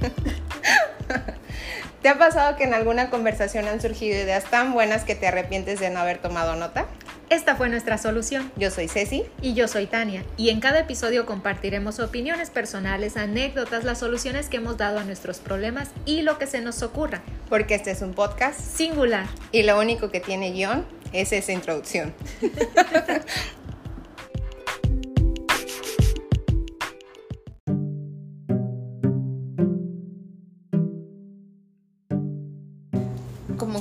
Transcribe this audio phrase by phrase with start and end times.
[2.02, 5.80] ¿Te ha pasado que en alguna conversación han surgido ideas tan buenas que te arrepientes
[5.80, 6.86] de no haber tomado nota?
[7.30, 8.50] Esta fue nuestra solución.
[8.56, 9.24] Yo soy Ceci.
[9.42, 10.24] Y yo soy Tania.
[10.38, 15.38] Y en cada episodio compartiremos opiniones personales, anécdotas, las soluciones que hemos dado a nuestros
[15.38, 17.20] problemas y lo que se nos ocurra.
[17.50, 19.26] Porque este es un podcast singular.
[19.52, 22.14] Y lo único que tiene guion es esa introducción.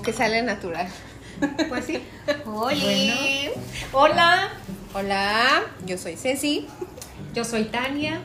[0.07, 0.87] que sale natural.
[1.67, 2.01] Pues sí.
[2.45, 3.51] Oye.
[3.91, 4.53] Hola.
[4.93, 6.65] Hola, yo soy Ceci.
[7.33, 8.21] Yo soy Tania.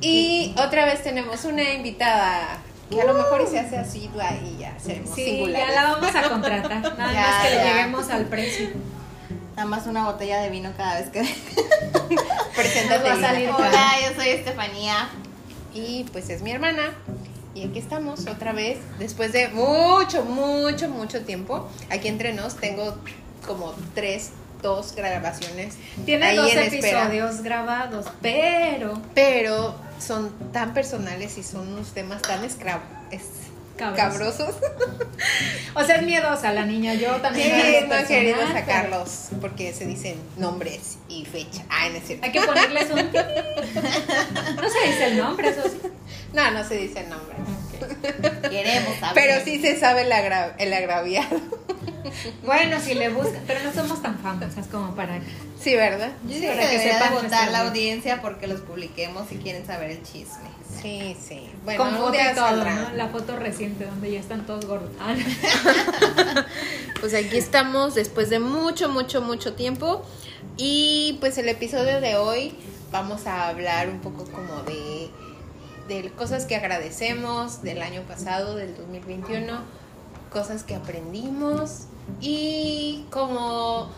[0.00, 4.08] Y otra vez tenemos una invitada que a lo mejor y se hace así
[4.42, 6.96] y ya seremos sí, ya la vamos a contratar.
[6.96, 8.70] Nada más que le lleguemos al precio.
[9.56, 11.20] Nada más una botella de vino cada vez que
[12.56, 13.10] preséntate.
[13.50, 15.10] Hola, yo soy Estefanía.
[15.74, 16.94] Y pues es mi hermana.
[17.56, 21.66] Y aquí estamos otra vez, después de mucho, mucho, mucho tiempo.
[21.88, 22.98] Aquí entre nos tengo
[23.46, 25.76] como tres, dos grabaciones.
[26.04, 29.00] Tiene dos episodios grabados, pero...
[29.14, 32.84] Pero son tan personales y son unos temas tan escravos.
[33.76, 34.54] Cabrosos.
[35.74, 36.94] o sea, es miedosa la niña.
[36.94, 37.60] Yo también.
[37.60, 41.64] Sí, no he querido sacarlos porque se dicen nombres y fecha.
[41.68, 42.26] Ay, no es cierto.
[42.26, 42.96] Hay que ponerles un.
[42.96, 45.88] no se dice el nombre, eso sí.
[46.32, 47.36] No, no se dice el nombre.
[48.50, 49.14] Queremos saber.
[49.14, 50.12] Pero sí se sabe el,
[50.58, 51.40] el agraviado.
[52.44, 55.26] Bueno, si le buscan, pero no somos tan famosas como para que.
[55.60, 56.12] Sí, ¿verdad?
[56.28, 60.02] Yo sí, para que, sepa votar la audiencia porque los publiquemos si quieren saber el
[60.02, 60.48] chisme.
[60.80, 61.50] Sí, sí.
[61.64, 62.92] Bueno, Con foto y todo, ¿no?
[62.94, 64.90] La foto reciente donde ya están todos gordos.
[65.00, 65.14] Ah,
[67.00, 70.04] pues aquí estamos después de mucho, mucho, mucho tiempo.
[70.56, 72.54] Y pues el episodio de hoy
[72.92, 75.10] vamos a hablar un poco como de
[75.88, 79.60] de cosas que agradecemos del año pasado, del 2021,
[80.36, 81.86] cosas que aprendimos
[82.20, 83.90] y como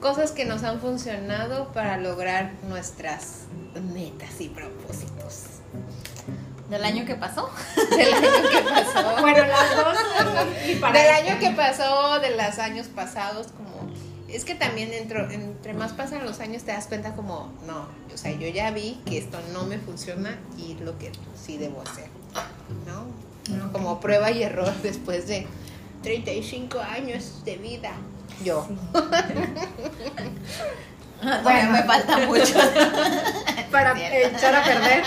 [0.00, 3.42] cosas que nos han funcionado para lograr nuestras
[3.92, 5.60] metas y propósitos.
[6.70, 7.50] ¿Del año que pasó?
[7.90, 9.20] Del año que pasó.
[9.20, 9.98] bueno, las dos.
[10.94, 13.92] del año que pasó, de los años pasados, como
[14.26, 18.16] es que también dentro, entre más pasan los años te das cuenta como, no, o
[18.16, 22.08] sea, yo ya vi que esto no me funciona y lo que sí debo hacer,
[22.86, 23.27] ¿no?
[23.72, 25.46] Como prueba y error después de
[26.02, 27.92] 35 años de vida.
[28.44, 28.66] Yo.
[31.42, 32.54] bueno, me falta mucho.
[33.70, 35.02] Para echar a perder.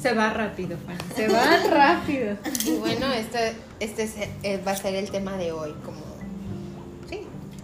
[0.00, 0.98] Se va rápido, Fanny.
[1.14, 2.36] Se va rápido.
[2.64, 6.18] Y bueno, este, este eh, va a ser el tema de hoy, como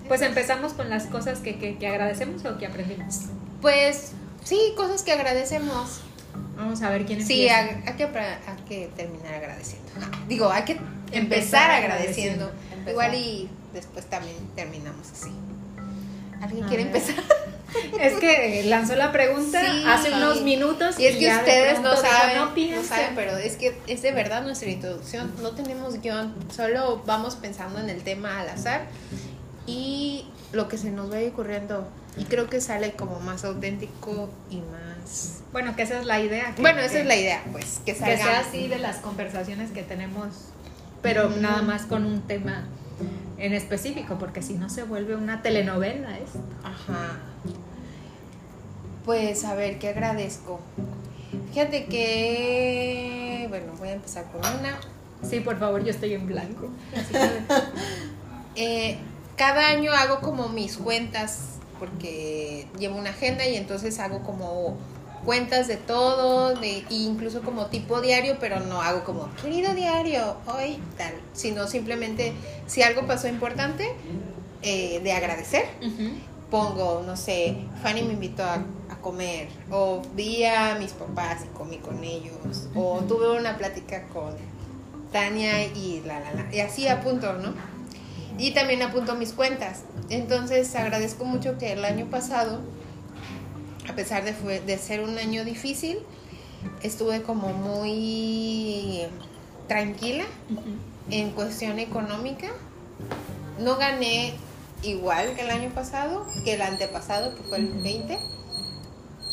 [0.09, 3.21] pues empezamos con las cosas que, que, agradecemos o que aprendimos.
[3.63, 4.13] Pues
[4.45, 6.01] sí, cosas que agradecemos.
[6.57, 7.43] Vamos a ver quién empieza.
[7.43, 9.91] Sí, hay, que, hay que terminar agradeciendo.
[10.29, 10.79] Digo, hay que
[11.13, 12.51] empezar, agradeciendo.
[12.87, 15.31] Igual y después también terminamos así.
[16.41, 17.17] ¿Alguien quiere empezar?
[18.01, 19.61] Es que lanzó la pregunta
[19.93, 20.99] hace unos minutos.
[20.99, 24.43] Y es que ustedes no saben, no, no, saben, pero es que es de verdad
[24.43, 25.33] nuestra introducción.
[25.43, 28.87] No tenemos guion, solo vamos pensando en el tema al azar
[29.67, 31.89] y lo que se nos vaya ocurriendo.
[32.17, 35.43] Y creo que sale como más auténtico y más...
[35.53, 36.55] Bueno, que esa es la idea.
[36.59, 38.17] bueno, esa es la idea, pues, que salga...
[38.17, 40.29] Que sea así de las conversaciones que tenemos,
[41.03, 42.65] pero nada más con un tema
[43.39, 46.41] en específico, porque si no se vuelve una telenovela esto.
[46.63, 47.19] Ajá.
[49.05, 50.61] Pues a ver, ¿qué agradezco?
[51.53, 53.47] Fíjate que...
[53.49, 54.79] Bueno, voy a empezar con una.
[55.29, 56.71] Sí, por favor, yo estoy en blanco.
[58.57, 58.99] eh,
[59.37, 64.77] cada año hago como mis cuentas, porque llevo una agenda y entonces hago como
[65.25, 70.79] cuentas de todo, de, incluso como tipo diario, pero no hago como, querido diario, hoy
[70.97, 72.33] tal, sino simplemente
[72.67, 73.89] si algo pasó importante,
[74.63, 75.65] eh, de agradecer.
[76.51, 81.57] Pongo, no sé, Fanny me invitó a, a, comer, o vi a mis papás y
[81.57, 84.35] comí con ellos, o tuve una plática con
[85.11, 87.55] Tania y la, la, la, y así a punto, ¿no?
[88.39, 89.83] Y también apunto mis cuentas.
[90.09, 92.61] Entonces agradezco mucho que el año pasado,
[93.89, 95.99] a pesar de, de ser un año difícil,
[96.83, 99.03] estuve como muy
[99.69, 100.25] tranquila
[101.11, 102.49] en cuestión económica.
[103.59, 104.35] No gané
[104.83, 108.19] igual que el año pasado, que el antepasado, que fue el 20,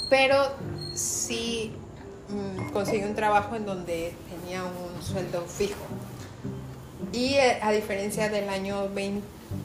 [0.09, 0.37] pero
[0.93, 1.73] sí
[2.29, 5.85] mm, conseguí un trabajo en donde tenía un sueldo fijo.
[7.13, 8.87] Y eh, a diferencia del año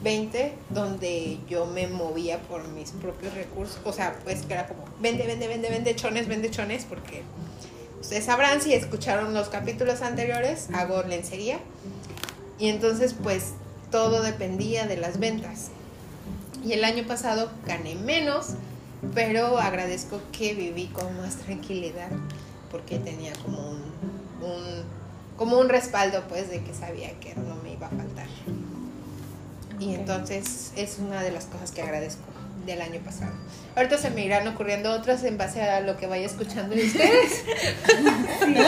[0.03, 4.83] 20, donde yo me movía por mis propios recursos, o sea, pues que era como,
[4.99, 7.23] vende, vende, vende, vende chones, vende chones, porque
[8.01, 11.59] ustedes sabrán si escucharon los capítulos anteriores, hago lencería.
[12.59, 13.53] Y entonces pues
[13.91, 15.69] todo dependía de las ventas.
[16.65, 18.47] Y el año pasado gané menos,
[19.13, 22.09] pero agradezco que viví con más tranquilidad
[22.71, 24.83] porque tenía como un-
[25.37, 28.27] como un respaldo pues de que sabía que no me iba a faltar.
[29.79, 29.99] Y Ok.
[29.99, 32.23] entonces es una de las cosas que agradezco
[32.65, 33.31] del año pasado.
[33.75, 37.43] Ahorita se me irán ocurriendo otras en base a lo que vaya escuchando de ustedes.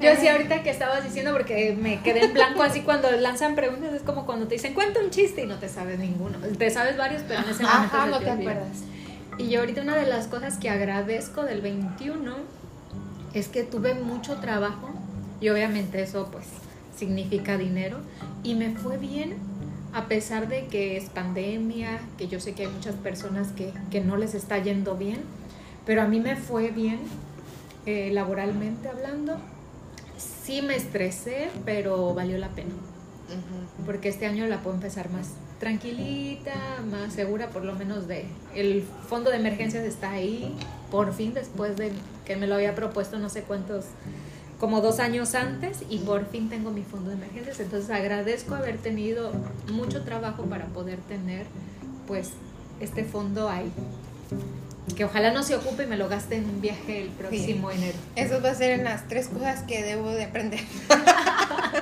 [0.00, 3.92] Yo sí, ahorita que estabas diciendo, porque me quedé en blanco así cuando lanzan preguntas,
[3.92, 6.38] es como cuando te dicen, cuenta un chiste y no te sabes ninguno.
[6.38, 8.50] Te sabes varios, pero en ese momento Ajá, no te olvida.
[8.52, 8.78] acuerdas.
[9.36, 12.34] Y yo ahorita una de las cosas que agradezco del 21
[13.34, 14.88] es que tuve mucho trabajo
[15.40, 16.46] y obviamente eso pues
[16.96, 17.98] significa dinero.
[18.42, 19.34] Y me fue bien
[19.92, 24.00] a pesar de que es pandemia, que yo sé que hay muchas personas que, que
[24.00, 25.20] no les está yendo bien,
[25.84, 27.00] pero a mí me fue bien
[27.86, 29.36] eh, laboralmente hablando.
[30.16, 32.70] Sí me estresé, pero valió la pena.
[33.86, 36.54] Porque este año la puedo empezar más tranquilita,
[36.90, 40.54] más segura, por lo menos de el fondo de emergencias está ahí,
[40.90, 41.92] por fin después de
[42.24, 43.84] que me lo había propuesto no sé cuántos,
[44.60, 48.76] como dos años antes y por fin tengo mi fondo de emergencias, entonces agradezco haber
[48.76, 49.32] tenido
[49.72, 51.46] mucho trabajo para poder tener
[52.06, 52.32] pues
[52.78, 53.72] este fondo ahí.
[54.94, 57.96] Que ojalá no se ocupe y me lo gaste en un viaje el próximo enero.
[58.16, 60.60] Eso va a ser en las tres cosas que debo de aprender.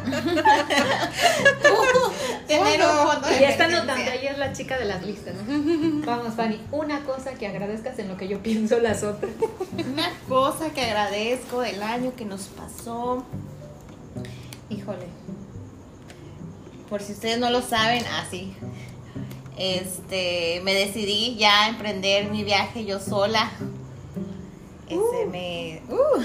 [2.47, 5.35] Tener un fondo de Y está anotando, ella es la chica de las listas.
[5.47, 9.31] Vamos, Fanny, una cosa que agradezcas en lo que yo pienso las otras.
[9.73, 13.25] Una cosa que agradezco del año que nos pasó.
[14.71, 15.07] Híjole.
[16.89, 18.55] Por si ustedes no lo saben, así.
[19.59, 23.51] este, me decidí ya a emprender mi viaje yo sola.
[24.89, 25.83] Este, me.
[25.91, 26.23] uh,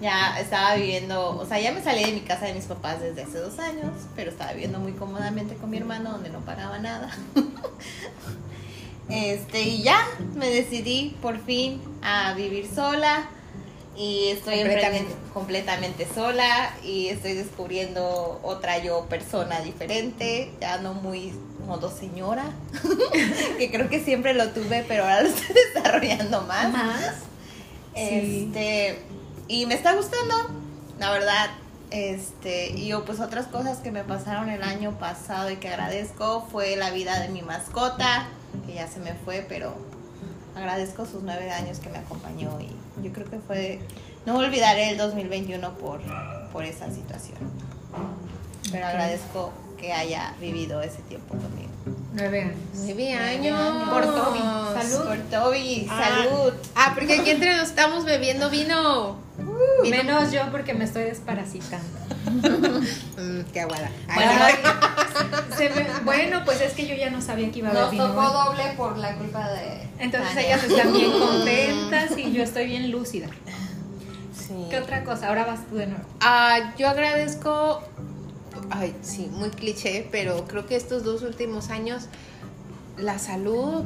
[0.00, 3.22] ya estaba viviendo, o sea, ya me salí de mi casa de mis papás desde
[3.22, 7.16] hace dos años, pero estaba viviendo muy cómodamente con mi hermano donde no pagaba nada.
[9.10, 13.26] Este, y ya me decidí por fin a vivir sola
[13.96, 14.58] y estoy
[15.32, 16.06] Completamente.
[16.14, 21.32] sola y estoy descubriendo otra yo persona diferente, ya no muy
[21.66, 22.50] modo señora,
[23.58, 26.70] que creo que siempre lo tuve, pero ahora lo estoy desarrollando más.
[26.70, 27.14] Más.
[27.94, 28.98] Este,
[29.48, 30.34] y me está gustando,
[30.98, 31.50] la verdad.
[31.90, 36.46] Este, y yo, pues otras cosas que me pasaron el año pasado y que agradezco
[36.52, 38.26] fue la vida de mi mascota,
[38.66, 39.74] que ya se me fue, pero
[40.54, 42.68] agradezco sus nueve años que me acompañó y
[43.02, 43.80] yo creo que fue,
[44.26, 46.00] no olvidaré el 2021 por,
[46.52, 47.38] por esa situación.
[48.70, 51.70] Pero agradezco que haya vivido ese tiempo conmigo.
[52.12, 52.56] Nueve años.
[52.74, 53.88] Nueve años.
[53.88, 54.38] Por Toby.
[54.82, 55.06] Salud.
[55.06, 56.04] Por Toby, Ah.
[56.04, 56.52] salud.
[56.74, 59.26] Ah, porque aquí entre nos estamos bebiendo vino.
[59.82, 59.96] Vino.
[59.96, 61.86] Menos yo porque me estoy desparasitando.
[63.18, 63.90] Mm, qué aguada.
[66.04, 68.06] Bueno, pues es que yo ya no sabía que iba a haber Nos vino.
[68.08, 68.32] tocó hoy.
[68.32, 69.88] doble por la culpa de.
[69.98, 70.46] Entonces Tania.
[70.54, 73.28] ellas están bien contentas y yo estoy bien lúcida.
[74.32, 74.54] sí.
[74.70, 75.28] ¿Qué otra cosa?
[75.28, 76.04] Ahora vas tú de nuevo.
[76.20, 77.82] Ah, yo agradezco,
[78.70, 82.04] ay, sí, muy cliché, pero creo que estos dos últimos años,
[82.96, 83.82] la salud,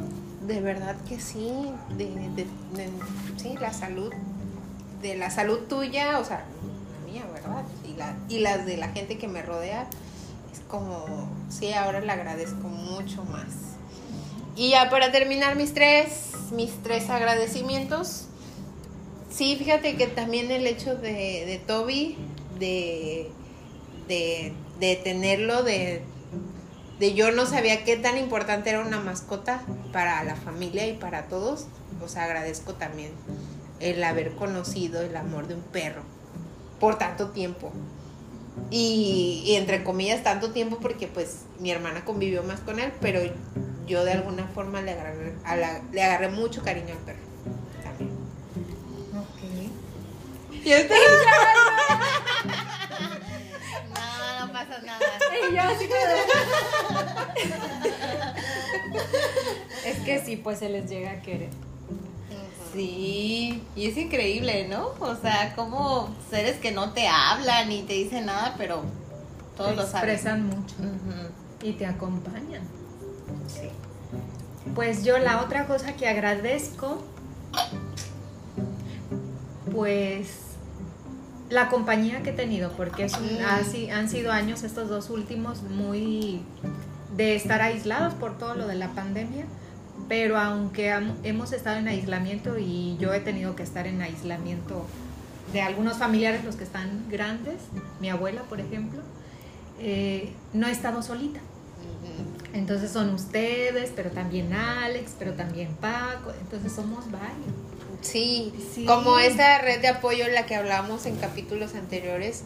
[0.47, 1.51] de verdad que sí,
[1.97, 2.47] de, de-
[2.77, 2.91] de-
[3.37, 4.13] sí, la salud,
[5.03, 6.45] de la salud tuya, o sea,
[6.93, 7.65] la mía, ¿verdad?
[7.87, 9.89] Y, la, y las de la gente que me rodea,
[10.53, 13.47] es como, sí, ahora le agradezco mucho más.
[14.57, 18.29] Y ya para terminar mis tres, mis tres agradecimientos,
[19.33, 22.19] Sí, fíjate que también el hecho de, Toby,
[22.59, 23.31] de,
[24.07, 26.03] de, tenerlo, de,
[26.99, 31.29] de yo no sabía qué tan importante era una mascota para la familia y para
[31.29, 31.67] todos,
[31.99, 33.13] pues agradezco también
[33.83, 36.03] el haber conocido el amor de un perro
[36.81, 37.73] por tanto tiempo.
[38.71, 43.21] Y, y entre comillas tanto tiempo porque pues mi hermana convivió más con él, pero
[43.87, 47.19] yo de alguna forma le agarré, a la- le agarré mucho cariño al perro.
[47.83, 48.11] También.
[49.19, 49.41] Ok.
[50.65, 50.95] Y ahorita-
[53.95, 55.07] No, no pasa nada.
[55.51, 55.87] Y yo así
[59.87, 61.49] Es que sí, pues se les llega a querer.
[62.73, 64.89] Sí, y es increíble, ¿no?
[65.01, 68.83] O sea, como seres que no te hablan ni te dicen nada, pero
[69.57, 70.11] todos Te lo saben.
[70.11, 70.75] expresan mucho
[71.63, 72.63] y te acompañan.
[73.47, 73.69] Sí.
[74.75, 77.03] Pues yo la otra cosa que agradezco,
[79.73, 80.29] pues
[81.51, 83.39] la compañía que he tenido, porque es un-
[83.71, 86.41] si- han sido años estos dos últimos muy
[87.17, 89.45] de estar aislados por todo lo de la pandemia,
[90.13, 94.85] pero aunque hemos estado en aislamiento y yo he tenido que estar en aislamiento
[95.55, 97.55] de algunos familiares, los que están grandes,
[97.99, 99.01] mi abuela, por ejemplo,
[99.81, 101.41] eh, no he estado solita.
[102.53, 107.55] Entonces son ustedes, pero también Alex, pero también Paco, entonces somos varios.
[108.03, 108.85] Sí, Sí.
[108.85, 112.43] como esa red de apoyo en la que hablábamos en capítulos anteriores,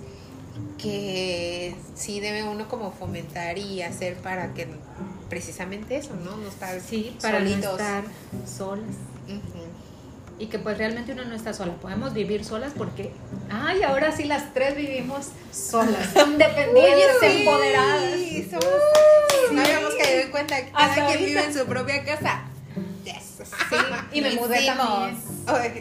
[0.78, 4.68] que sí debe uno como fomentar y hacer para que
[5.28, 6.36] precisamente eso, ¿no?
[6.36, 7.64] No estar Sí, para solitos.
[7.64, 8.04] no estar
[8.46, 8.94] solas.
[10.38, 13.10] Y que pues realmente uno no está sola, podemos vivir solas porque,
[13.50, 18.10] ay, ahora sí las tres vivimos solas, independientes, sí, empoderadas.
[18.50, 18.82] somos-
[19.48, 21.26] sí, No habíamos caído en cuenta que cada Hasta quien ahorita.
[21.26, 22.42] vive en su propia casa.
[23.04, 23.14] Yes.
[23.70, 23.76] Sí,
[24.12, 25.16] y me mudé también.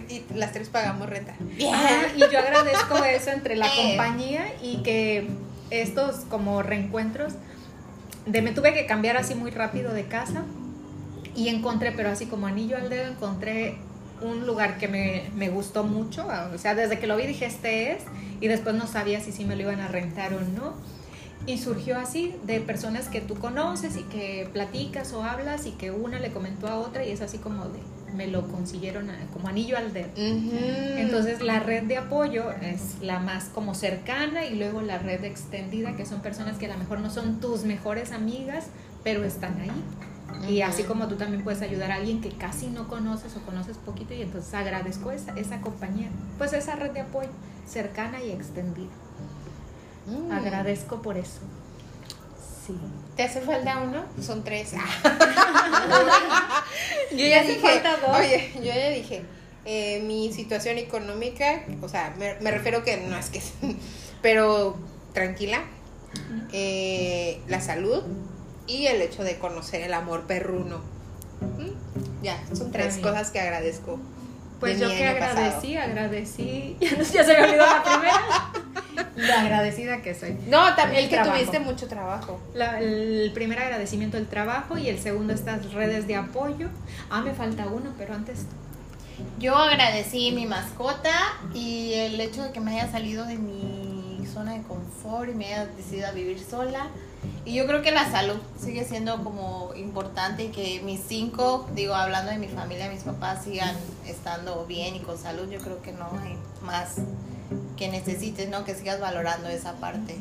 [0.10, 1.34] Y las tres pagamos renta.
[1.74, 3.76] Ah, y yo agradezco eso entre la Eh.
[3.76, 5.28] compañía y que
[5.70, 7.34] estos como reencuentros
[8.26, 10.44] de me tuve que cambiar así muy rápido de casa
[11.36, 13.78] y encontré, pero así como anillo al dedo, encontré
[14.22, 17.92] un lugar que me, me gustó mucho, o sea, desde que lo vi dije este
[17.92, 18.04] es
[18.40, 20.74] y después no sabía si sí me lo iban a rentar o no.
[21.48, 25.92] Y surgió así de personas que tú conoces y que platicas o hablas y que
[25.92, 27.80] una le comentó a otra y es así como de,
[28.16, 30.10] me lo consiguieron como anillo al dedo.
[30.16, 35.24] Entonces, Entonces la red de apoyo es la más como cercana y luego la red
[35.24, 38.68] extendida, que son personas que a lo mejor no son tus mejores amigas,
[39.04, 40.50] pero están ahí.
[40.50, 43.78] Y así como tú también puedes ayudar a alguien que casi no conoces o conoces
[43.78, 47.30] poquito y entonces agradezco esa, esa compañía, pues esa red de apoyo
[47.68, 48.92] cercana y extendida.
[50.08, 50.32] Mm.
[50.32, 51.42] Agradezco por eso.
[52.66, 52.74] Sí.
[53.16, 54.04] ¿Te hace falta uno?
[54.22, 54.72] Son tres.
[57.12, 58.18] yo ya dije, falta dos.
[58.20, 59.24] oye, yo ya dije,
[59.66, 63.42] eh, mi situación económica, o sea, me, me refiero que no es que,
[64.22, 64.78] pero
[65.14, 65.62] tranquila,
[66.52, 68.04] eh, la salud
[68.68, 70.80] y el hecho de conocer el amor perruno.
[71.42, 74.00] Mm, Ya, son tres cosas que agradezco.
[74.60, 75.40] Pues yo que pasado.
[75.42, 78.52] agradecí, agradecí, ya, no- ya se me olvidó la primera,
[79.16, 80.38] lo agradecida que soy.
[80.48, 81.38] No, también El que trabajo.
[81.38, 82.40] tuviste mucho trabajo.
[82.54, 86.70] La- el primer agradecimiento del trabajo y el segundo estas redes de apoyo.
[87.10, 88.46] Ah, me falta uno, pero antes
[89.40, 91.14] Yo agradecí mi mascota
[91.54, 95.46] y el hecho de que me haya salido de mi zona de confort y me
[95.46, 96.88] haya decidido a vivir sola.
[97.46, 101.96] Y yo creo que la salud sigue siendo como importante y que mis cinco, digo,
[101.96, 103.74] hablando de mi familia, mis papás sigan
[104.06, 105.50] estando bien y con salud.
[105.50, 106.96] Yo creo que no hay más
[107.78, 108.64] que necesites, ¿no?
[108.66, 110.16] Que sigas valorando esa parte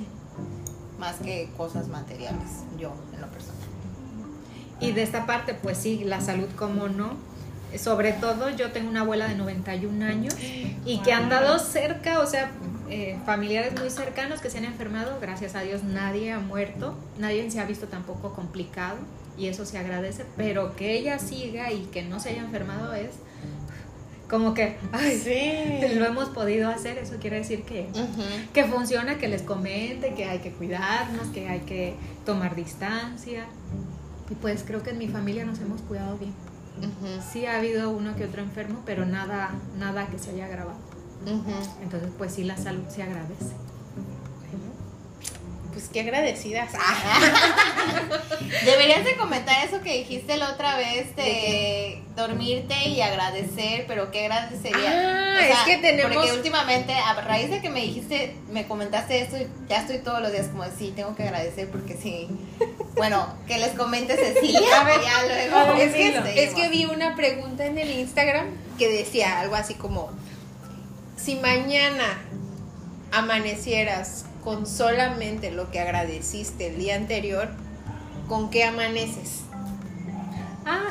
[0.98, 3.58] más que cosas materiales, yo en lo personal.
[4.80, 7.12] Y de esta parte, pues sí, la salud, como no.
[7.78, 12.26] Sobre todo, yo tengo una abuela de 91 años y que han dado cerca, o
[12.26, 12.52] sea,
[12.88, 15.18] eh, familiares muy cercanos que se han enfermado.
[15.20, 18.96] Gracias a Dios, nadie ha muerto, nadie se ha visto tampoco complicado
[19.36, 20.24] y eso se agradece.
[20.36, 23.10] Pero que ella siga y que no se haya enfermado es
[24.28, 25.94] como que, ay, Sí.
[25.98, 26.98] lo hemos podido hacer.
[26.98, 27.88] Eso quiere decir que,
[28.52, 33.46] que funciona, que les comente, que hay que cuidarnos, que hay que tomar distancia.
[34.30, 36.32] Y pues creo que en mi familia nos hemos cuidado bien.
[37.32, 40.78] Sí ha habido uno que otro enfermo, pero nada, nada que se haya agravado.
[41.82, 43.54] Entonces, pues sí, la salud se agradece.
[45.74, 46.70] Pues qué agradecidas.
[48.64, 54.12] Deberías de comentar eso que dijiste la otra vez de, ¿De dormirte y agradecer, pero
[54.12, 55.34] qué agradecería.
[55.36, 59.36] Ah, es que tenemos- Porque últimamente, a raíz de que me dijiste, me comentaste esto,
[59.68, 62.28] ya estoy todos los días como de, sí, tengo que agradecer porque sí.
[62.94, 64.60] Bueno, que les comente Cecilia.
[64.80, 65.56] A ver, ya luego.
[65.56, 68.46] a ver, es, que, es que vi una pregunta en el Instagram
[68.78, 70.10] que decía algo así como,
[71.16, 72.20] si mañana
[73.10, 77.48] amanecieras con solamente lo que agradeciste el día anterior,
[78.28, 79.40] ¿con qué amaneces?
[80.66, 80.90] Ah,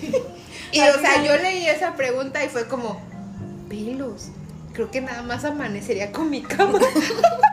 [0.72, 2.98] Y o sea, yo leí esa pregunta y fue como,
[3.68, 4.28] pelos,
[4.72, 6.78] creo que nada más amanecería con mi cama.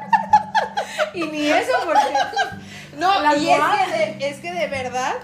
[1.14, 2.98] y ni eso porque...
[2.98, 5.16] No, La y es que, de, es que de verdad,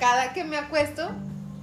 [0.00, 1.10] cada que me acuesto,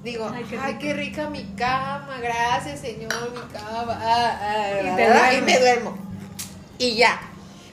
[0.04, 1.22] digo, Ay, ay, qué qué, rico".
[1.22, 5.98] rica mi cama, gracias Señor, mi cama, ah, ah, Y ah, y me duermo.
[6.77, 7.20] Y ya.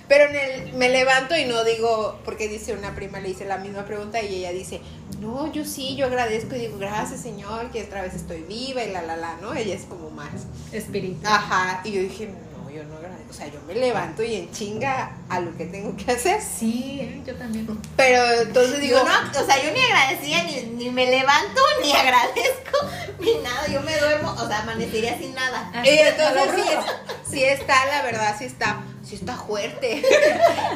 [0.08, 3.56] Pero en el, me levanto y no digo, porque dice una prima, le hice la
[3.58, 4.80] misma pregunta y ella dice,
[5.20, 8.92] no, yo sí, yo agradezco y digo, gracias Señor, que otra vez estoy viva y
[8.92, 9.54] la, la, la, ¿no?
[9.54, 10.28] Ella es como más.
[10.72, 11.20] Espíritu.
[11.26, 14.50] Ajá, y yo dije, no, yo no agradezco, o sea, yo me levanto y en
[14.52, 16.38] chinga a lo que tengo que hacer.
[16.42, 17.22] Sí, ¿eh?
[17.26, 17.66] yo también.
[17.96, 21.92] Pero entonces digo, Yo no, o sea, yo ni agradecía, ni, ni me levanto, ni
[21.92, 22.78] agradezco,
[23.20, 23.66] ni nada.
[23.68, 25.70] Yo me duermo, o sea, amanecería sin nada.
[25.82, 30.02] Y entonces sí, es- sí está, la verdad, sí está, sí está fuerte.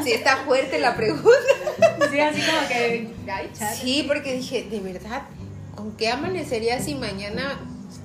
[0.05, 1.29] Sí está fuerte la pregunta.
[2.11, 3.09] Sí, así como que...
[3.31, 3.51] Ay.
[3.81, 5.23] Sí, porque dije, de verdad,
[5.75, 7.59] ¿con qué amanecería si mañana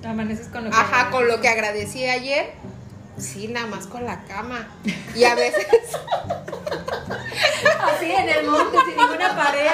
[0.05, 2.51] Amaneces con lo que Ajá, con lo que agradecí ayer.
[3.17, 4.67] Sí, nada más con la cama.
[5.15, 5.65] Y a veces,
[7.95, 9.71] Así en el monte, sin ninguna pared.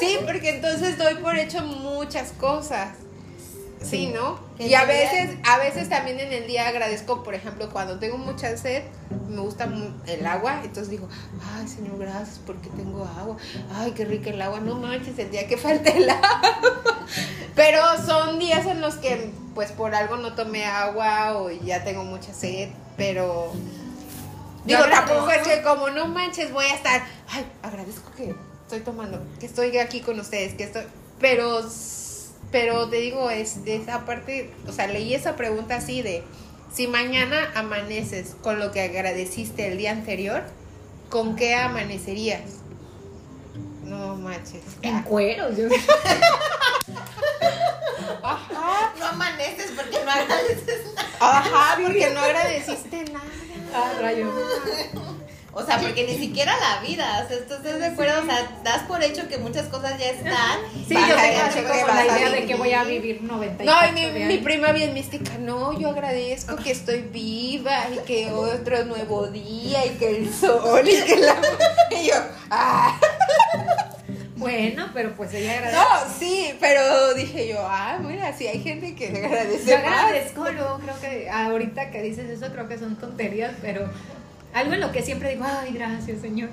[0.00, 2.96] sí, porque entonces doy por hecho muchas cosas.
[3.84, 4.38] Sí, ¿no?
[4.58, 8.56] Y a veces, a veces también en el día agradezco, por ejemplo, cuando tengo mucha
[8.56, 8.84] sed,
[9.28, 9.68] me gusta
[10.06, 11.08] el agua, entonces digo,
[11.54, 13.36] ay, Señor, gracias porque tengo agua.
[13.74, 14.60] Ay, qué rica el agua.
[14.60, 16.42] No manches, el día que falte el agua.
[17.54, 22.04] Pero son días en los que, pues, por algo no tomé agua o ya tengo
[22.04, 23.52] mucha sed, pero...
[24.64, 25.50] Digo, tampoco es agradezco.
[25.50, 30.00] que como no manches voy a estar, ay, agradezco que estoy tomando, que estoy aquí
[30.00, 30.84] con ustedes, que estoy,
[31.20, 31.68] pero,
[32.52, 36.22] pero te digo, es, esa parte, o sea, leí esa pregunta así de,
[36.72, 40.42] si mañana amaneces con lo que agradeciste el día anterior,
[41.08, 42.60] ¿con qué amanecerías?
[43.84, 44.62] No manches.
[44.82, 45.66] En cueros, yo
[48.22, 51.08] Ajá, No amaneces porque no agradeces nada.
[51.38, 53.24] ajá, porque no agradeciste nada.
[53.74, 54.30] Ah, rayo.
[55.54, 58.22] O sea, porque ni siquiera la vida, o sea, ¿tú estás de acuerdo?
[58.22, 60.60] O sea, das por hecho que muchas cosas ya están.
[60.88, 61.14] Sí, yo
[61.54, 64.38] tengo como la idea de que voy a vivir 90 y No, y mi, mi
[64.38, 69.90] prima bien mística, no, yo agradezco que estoy viva y que otro nuevo día y
[69.90, 71.36] que el sol y que la...
[72.00, 72.14] Y yo,
[72.50, 72.98] ah,
[74.36, 75.76] Bueno, pero pues ella agradece.
[75.78, 80.04] no, sí, pero dije yo, ah, mira, sí hay gente que le agradece Yo más.
[80.04, 83.88] agradezco, luego creo que ahorita que dices eso, creo que son tonterías, pero
[84.54, 86.50] algo en lo que siempre digo, ay, gracias, Señor.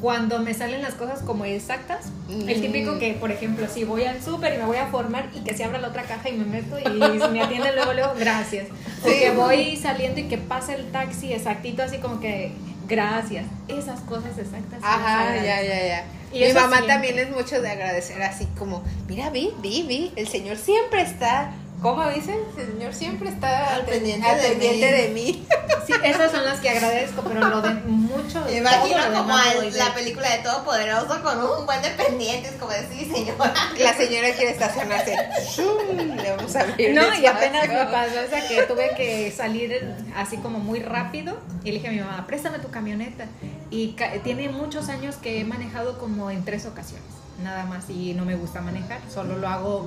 [0.00, 2.60] Cuando me salen las cosas como exactas, el Mm.
[2.60, 5.56] típico que, por ejemplo, si voy al súper y me voy a formar y que
[5.56, 6.84] se abra la otra caja y me meto y
[7.30, 8.66] me atienden luego, luego, gracias.
[9.02, 9.14] O Sí.
[9.20, 12.52] que voy saliendo y que pasa el taxi exactito, así como que,
[12.86, 13.46] gracias.
[13.68, 14.80] Esas cosas exactas.
[14.82, 16.04] Ajá, ya, ya, ya.
[16.32, 16.88] Y Mi mamá siempre.
[16.88, 21.52] también es mucho de agradecer, así como, mira, vi, vi, vi, el Señor siempre está,
[21.94, 22.38] ¿cómo dicen?
[22.58, 24.92] El Señor siempre está Al pendiente al de pendiente mí.
[25.02, 25.46] de mí.
[25.86, 28.40] Sí, esas son las que agradezco, pero lo de mucho.
[28.46, 33.06] Me imagino como el- la película de Todopoderoso con un buen de pendientes, como decir,
[33.14, 33.54] señora.
[33.78, 35.14] La señora quiere estacionarse.
[35.54, 35.96] ¡Shum!
[36.16, 40.38] Le vamos a abrir No, y apenas me pasó esa que tuve que salir así
[40.38, 43.26] como muy rápido y le dije a mi mamá, préstame tu camioneta.
[43.70, 47.06] Y ca- tiene muchos años que he manejado como en tres ocasiones,
[47.44, 49.86] nada más, y no me gusta manejar, solo lo hago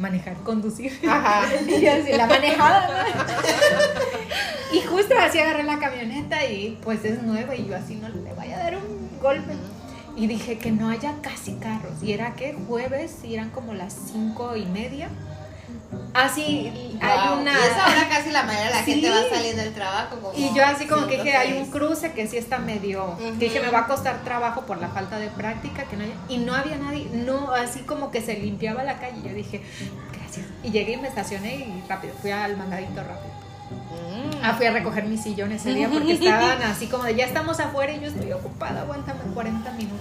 [0.00, 0.92] manejar, conducir.
[1.08, 1.42] Ajá.
[1.68, 2.88] y así, la manejada.
[2.88, 4.76] ¿no?
[4.76, 8.32] y justo así agarré la camioneta y pues es nueva y yo así no le
[8.34, 9.52] vaya a dar un golpe.
[10.16, 12.02] Y dije que no haya casi carros.
[12.02, 15.08] Y era que jueves y eran como las cinco y media.
[16.14, 17.40] Así hay Wow.
[17.40, 17.52] una.
[17.52, 18.92] Y esa hora casi la mayoría de la Sí.
[18.92, 20.16] gente va saliendo del trabajo.
[20.20, 23.32] Como Y yo así como que dije, hay un cruce que sí está medio, que
[23.46, 26.38] dije me va a costar trabajo por la falta de práctica, que no haya- y
[26.38, 29.62] no había nadie, no, así como que se limpiaba la calle, yo dije,
[30.12, 33.40] gracias, y llegué y me estacioné y rápido, fui al mandadito rápido.
[33.70, 34.44] Mm.
[34.44, 37.60] Ah, fui a recoger mis sillones ese día porque estaban así como de, ya estamos
[37.60, 40.00] afuera y yo estoy ocupada, aguántame 40 minutos.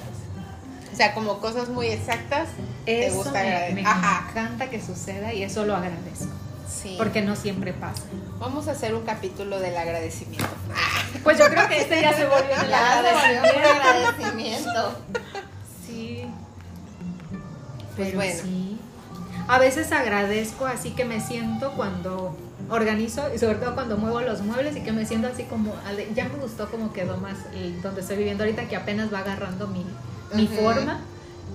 [0.99, 2.49] O sea, como cosas muy exactas.
[2.83, 6.27] Te Eso gusta me, me encanta que suceda y eso lo agradezco,
[6.67, 6.95] Sí.
[6.97, 8.03] porque no siempre pasa.
[8.37, 10.43] Vamos a hacer un capítulo del agradecimiento.
[11.23, 13.69] Pues yo creo que este ya se volvió el agradecimiento.
[13.69, 14.99] agradecimiento.
[15.87, 16.25] Sí.
[17.95, 18.41] Pues Pero bueno.
[18.43, 18.77] sí.
[19.47, 22.35] A veces agradezco así que me siento cuando
[22.69, 25.73] organizo y sobre todo cuando muevo los muebles y que me siento así como,
[26.13, 29.67] ya me gustó como quedó más el- donde estoy viviendo ahorita que apenas va agarrando
[29.67, 29.85] mi,
[30.33, 30.99] mi forma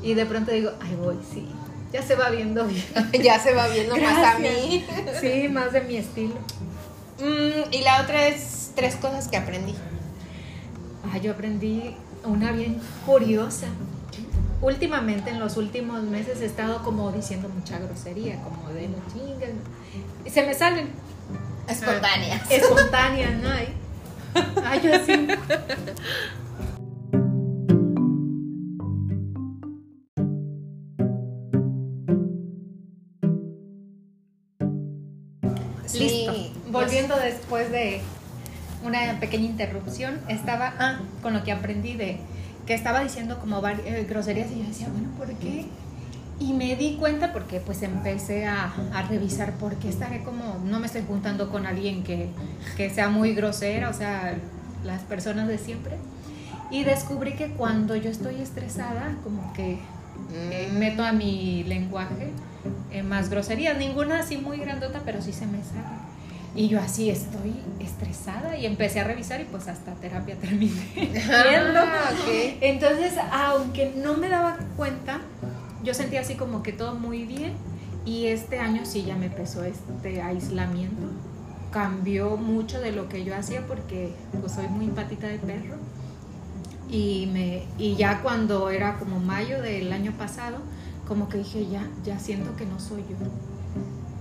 [0.02, 1.48] y de pronto digo, ay voy, sí,
[1.92, 2.84] ya se va viendo bien.
[3.22, 4.84] ya se va viendo más a mí.
[5.20, 6.34] Sí, más de mi estilo.
[7.20, 9.74] Mm, y la otra es tres cosas que aprendí.
[11.12, 13.68] Ah, yo aprendí una bien curiosa.
[14.60, 19.52] Últimamente, en los últimos meses, he estado como diciendo mucha grosería, como de no chingan.
[20.24, 20.88] Y se me salen
[21.68, 22.42] Espontánea.
[22.50, 23.50] espontáneas, ¿no?
[24.64, 25.12] Ay, yo así.
[36.84, 38.00] Volviendo después de
[38.84, 42.18] una pequeña interrupción, estaba ah, con lo que aprendí de
[42.66, 45.66] que estaba diciendo como eh, groserías y yo decía, bueno, ¿por qué?
[46.40, 50.80] Y me di cuenta porque pues empecé a, a revisar por qué estaré como, no
[50.80, 52.28] me estoy juntando con alguien que,
[52.76, 54.34] que sea muy grosera, o sea,
[54.84, 55.96] las personas de siempre.
[56.70, 59.78] Y descubrí que cuando yo estoy estresada, como que
[60.32, 60.78] eh, Mm.
[60.78, 62.30] meto a mi lenguaje
[62.90, 65.84] eh, más groserías, ninguna así muy grandota, pero sí se me sale.
[66.56, 70.72] Y yo así estoy estresada y empecé a revisar y pues hasta terapia terminé.
[71.76, 72.10] Ah.
[72.60, 75.20] Entonces, aunque no me daba cuenta,
[75.82, 77.54] yo sentía así como que todo muy bien
[78.04, 81.10] y este año sí ya me empezó este aislamiento.
[81.72, 85.76] Cambió mucho de lo que yo hacía porque pues soy muy patita de perro.
[86.88, 90.58] Y, me, y ya cuando era como mayo del año pasado,
[91.08, 93.16] como que dije, ya, ya siento que no soy yo.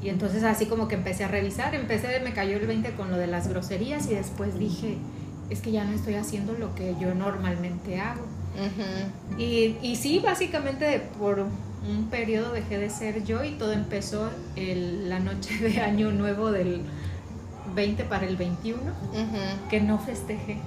[0.04, 3.18] Y entonces así como que empecé a revisar, empecé, me cayó el 20 con lo
[3.18, 4.98] de las groserías y después dije,
[5.50, 8.26] es que ya no estoy haciendo lo que yo normalmente hago.
[9.38, 15.10] y, y sí, básicamente por un periodo dejé de ser yo y todo empezó el,
[15.10, 16.82] la noche de Año Nuevo del
[17.76, 18.78] 20 para el 21,
[19.70, 20.58] que no festejé.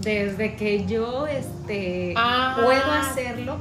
[0.00, 2.56] Desde que yo este Ah.
[2.64, 2.91] puedo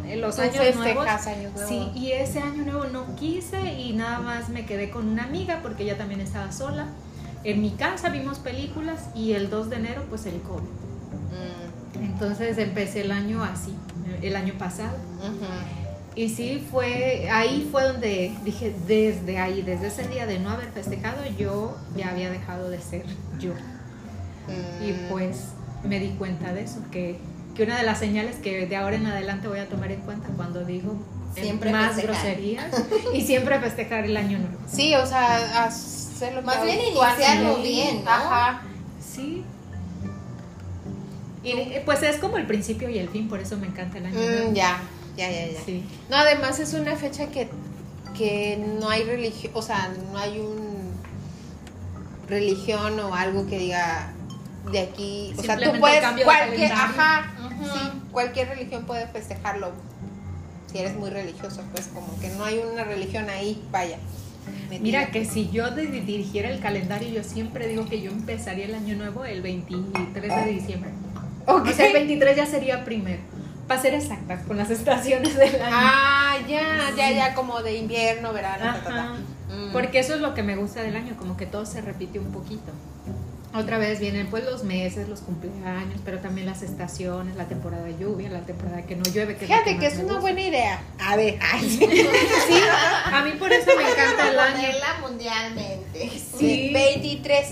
[0.06, 1.08] en los años nuevos.
[1.08, 1.68] años nuevos.
[1.68, 5.60] Sí, y ese año nuevo no quise y nada más me quedé con una amiga
[5.62, 6.88] porque ella también estaba sola.
[7.44, 10.62] En mi casa vimos películas y el 2 de enero pues el COVID.
[12.00, 13.74] Mm, Entonces empecé el año así,
[14.22, 14.96] el año pasado.
[15.20, 15.46] ujú.
[16.14, 20.70] Y sí, fue, ahí fue donde dije, desde ahí, desde ese día de no haber
[20.72, 23.06] festejado, yo ya había dejado de ser
[23.40, 23.54] yo.
[24.86, 25.10] Y Mm.
[25.10, 25.38] pues
[25.86, 27.18] me di cuenta de eso, que,
[27.56, 30.28] que una de las señales que de ahora en adelante voy a tomar en cuenta
[30.36, 30.96] cuando digo
[31.34, 32.16] Siempre más festejar.
[32.16, 32.66] groserías
[33.14, 34.58] y siempre festejar el año nuevo.
[34.68, 38.12] Sí, o sea, hacer lo Más bien iniciarlo bien, ¿no?
[38.12, 38.62] Ajá.
[39.00, 39.44] Sí.
[41.44, 44.06] Y eh, pues es como el principio y el fin, por eso me encanta el
[44.08, 44.52] año nuevo.
[44.52, 44.80] Mm, ya,
[45.18, 45.60] ya, ya, ya.
[45.66, 45.84] Sí.
[46.10, 47.50] No, además es una fecha que,
[48.16, 50.92] que no hay religión, o sea, no hay un
[52.28, 54.14] religión o algo que diga
[54.72, 57.32] de aquí, o sea, tú puedes cualquier, ajá.
[57.64, 59.72] Sí, cualquier religión puede festejarlo.
[60.72, 63.98] Si eres muy religioso, pues como que no hay una religión ahí, vaya.
[64.70, 68.96] Mira que si yo dirigiera el calendario, yo siempre digo que yo empezaría el año
[68.96, 70.92] nuevo el 23 de diciembre.
[71.46, 71.68] Ok.
[71.68, 73.22] O sea, el 23 ya sería primero.
[73.68, 75.66] Para ser exactas con las estaciones del año.
[75.72, 79.04] Ah, ya, ya, ya, como de invierno, verano, ta, ta, ta.
[79.04, 79.14] Ajá.
[79.52, 79.72] Mm.
[79.74, 82.32] Porque eso es lo que me gusta del año, como que todo se repite un
[82.32, 82.72] poquito.
[83.54, 87.98] Otra vez vienen pues los meses, los cumpleaños, pero también las estaciones, la temporada de
[87.98, 89.36] lluvia, la temporada que no llueve.
[89.36, 90.82] Que Fíjate que es una buena idea.
[91.00, 91.86] A ver, ay, Sí,
[93.12, 94.56] a mí por eso me encanta el año.
[94.56, 96.10] Ponerla mundialmente.
[96.40, 96.72] Sí.
[96.74, 97.48] 23.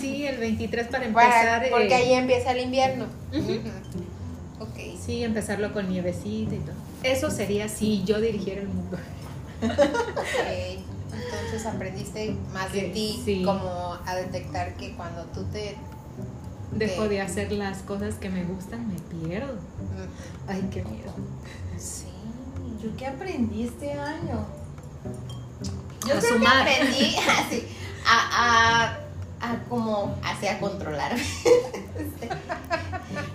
[0.00, 1.64] Sí, el 23 para Para- empezar.
[1.64, 3.06] eh, porque ahí empieza el invierno.
[5.04, 6.74] Sí, empezarlo con nievecita y todo.
[7.02, 8.98] Eso sería si yo dirigiera el mundo.
[9.62, 10.80] Ok.
[11.12, 13.42] Entonces aprendiste más de ti, sí.
[13.44, 15.76] como a detectar que cuando tú te...
[16.72, 19.56] Dejo de hacer las cosas que me gustan, me pierdo.
[20.46, 21.12] Ay, qué miedo.
[21.76, 22.06] Sí.
[22.82, 24.46] ¿Yo qué aprendí este año?
[26.06, 26.64] Yo A creo sumar.
[26.64, 27.66] que aprendí así,
[28.06, 28.94] a,
[29.40, 31.22] a, a como así a controlarme.
[32.00, 32.28] Este,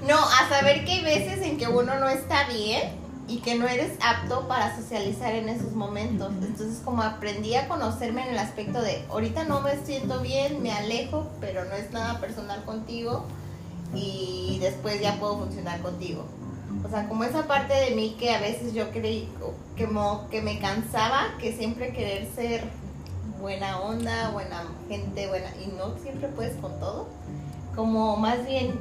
[0.07, 2.93] no, a saber que hay veces en que uno no está bien
[3.27, 6.31] y que no eres apto para socializar en esos momentos.
[6.41, 10.71] Entonces como aprendí a conocerme en el aspecto de ahorita no me siento bien, me
[10.71, 13.25] alejo, pero no es nada personal contigo
[13.93, 16.25] y después ya puedo funcionar contigo.
[16.85, 19.27] O sea, como esa parte de mí que a veces yo creí
[19.75, 22.63] que, mo- que me cansaba, que siempre querer ser
[23.39, 27.07] buena onda, buena gente, buena, y no siempre puedes con todo.
[27.75, 28.77] Como más bien,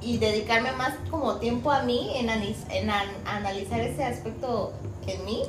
[0.00, 4.72] y dedicarme más como tiempo a mí en, anis- en an- analizar ese aspecto
[5.06, 5.42] en mí,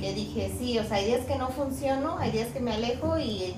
[0.00, 3.18] que dije, sí, o sea, hay días que no funciono, hay días que me alejo
[3.18, 3.54] y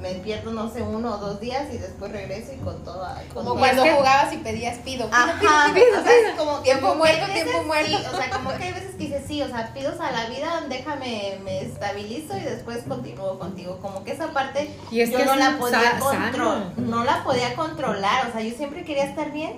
[0.00, 3.00] me pierdo, no sé, uno o dos días y después regreso y con todo.
[3.32, 3.58] con Como todo.
[3.58, 5.06] cuando es que- jugabas y pedías pido.
[5.06, 6.00] pido, Ajá, pido, pido.
[6.00, 7.88] o sea, es como Tiempo como que hay muerto, veces tiempo muerto.
[7.98, 10.26] sí, o sea, como que hay veces que dices, sí, o sea, pidos a la
[10.28, 13.78] vida, déjame, me estabilizo y después continúo contigo.
[13.80, 17.24] Como que esa parte Y es yo que no es la podía controlar, no la
[17.24, 19.54] podía controlar, o sea, yo siempre quería estar bien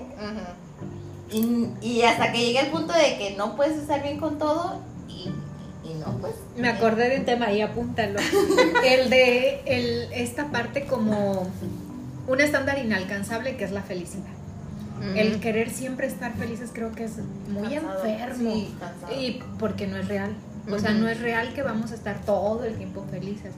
[1.31, 4.81] y, y hasta que llegué al punto de que no puedes estar bien con todo
[5.09, 5.31] y,
[5.85, 6.35] y no, pues.
[6.59, 8.19] Me acordé de un tema y apúntalo.
[8.85, 11.51] El de el, esta parte como
[12.27, 14.27] un estándar inalcanzable que es la felicidad.
[15.15, 17.19] El querer siempre estar felices creo que es
[17.49, 18.05] muy Cansado.
[18.05, 18.53] enfermo.
[18.53, 18.75] Sí.
[19.17, 20.35] Y porque no es real.
[20.71, 23.53] O sea, no es real que vamos a estar todo el tiempo felices.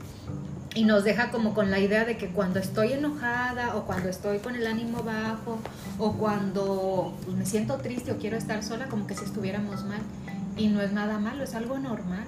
[0.73, 4.37] Y nos deja como con la idea de que cuando estoy enojada o cuando estoy
[4.37, 5.59] con el ánimo bajo
[5.99, 9.99] o cuando pues, me siento triste o quiero estar sola, como que si estuviéramos mal.
[10.55, 12.23] Y no es nada malo, es algo normal.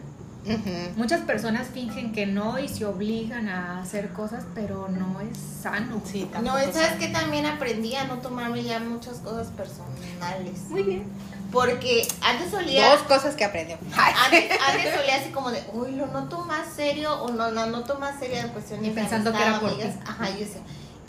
[0.97, 6.01] Muchas personas fingen que no y se obligan a hacer cosas, pero no es sano.
[6.05, 6.97] Sí, No, sabes sabe.
[6.99, 10.59] que también aprendí a no tomarme ya muchas cosas personales.
[10.69, 11.03] Muy bien.
[11.51, 12.89] Porque antes solía.
[12.89, 13.77] Dos cosas que aprendió.
[13.95, 17.99] Antes, antes solía así como de, uy, lo noto más serio o no, no noto
[17.99, 19.95] más serio en cuestiones Y pensando que era por amigas.
[20.05, 20.61] Ajá, yo decía,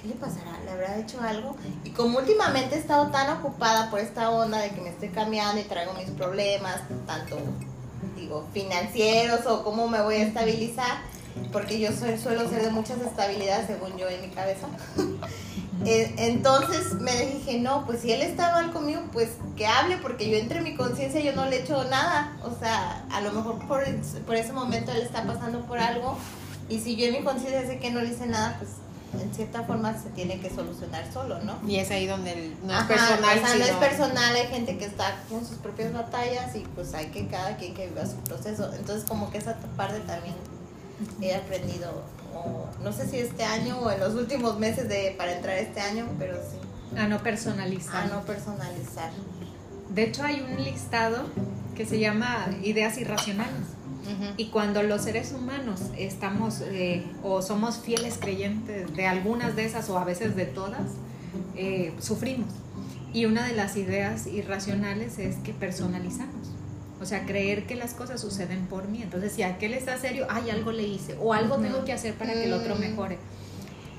[0.03, 0.51] ¿qué le pasará?
[0.67, 1.57] ¿Le habrá hecho algo?
[1.83, 5.59] Y como últimamente he estado tan ocupada por esta onda de que me estoy cambiando
[5.63, 7.39] y traigo mis problemas, tanto,
[8.17, 10.99] digo, financieros o cómo me voy a estabilizar,
[11.53, 14.67] porque yo soy, suelo ser de muchas estabilidades según yo en mi cabeza.
[15.85, 20.31] Eh, Entonces me dije, no, pues si él está mal conmigo, pues que hable, porque
[20.31, 22.33] yo entre mi conciencia yo no le he hecho nada.
[22.43, 23.85] O sea, a lo mejor por,
[24.25, 26.17] por ese momento él está pasando por algo.
[26.71, 28.71] Y si yo en mi conciencia sé que no le hice nada, pues
[29.21, 31.59] en cierta forma se tiene que solucionar solo, ¿no?
[31.67, 34.79] Y es ahí donde el- no es personal, o sea, no es personal, hay gente
[34.79, 38.17] que está con sus propias batallas y pues hay que cada quien que viva su
[38.19, 38.73] proceso.
[38.75, 40.35] Entonces como que esa parte también
[41.21, 42.03] he aprendido,
[42.35, 45.81] o no sé si este año o en los últimos meses de para entrar este
[45.81, 48.05] año, pero sí, A no personalizar.
[48.05, 49.11] a no personalizar.
[49.91, 51.25] De hecho, hay un listado
[51.77, 53.67] que se llama ideas irracionales.
[54.37, 59.89] Y cuando los seres humanos estamos eh, o somos fieles creyentes de algunas de esas
[59.91, 60.83] o a veces de todas,
[61.57, 62.51] eh, sufrimos.
[63.13, 66.49] Y una de las ideas irracionales es que personalizamos.
[67.01, 69.03] O sea, creer que las cosas suceden por mí.
[69.03, 72.33] Entonces, si aquel está serio, ay, algo le hice o algo tengo que hacer para
[72.33, 72.81] que el otro Mm.
[72.81, 73.19] mejore.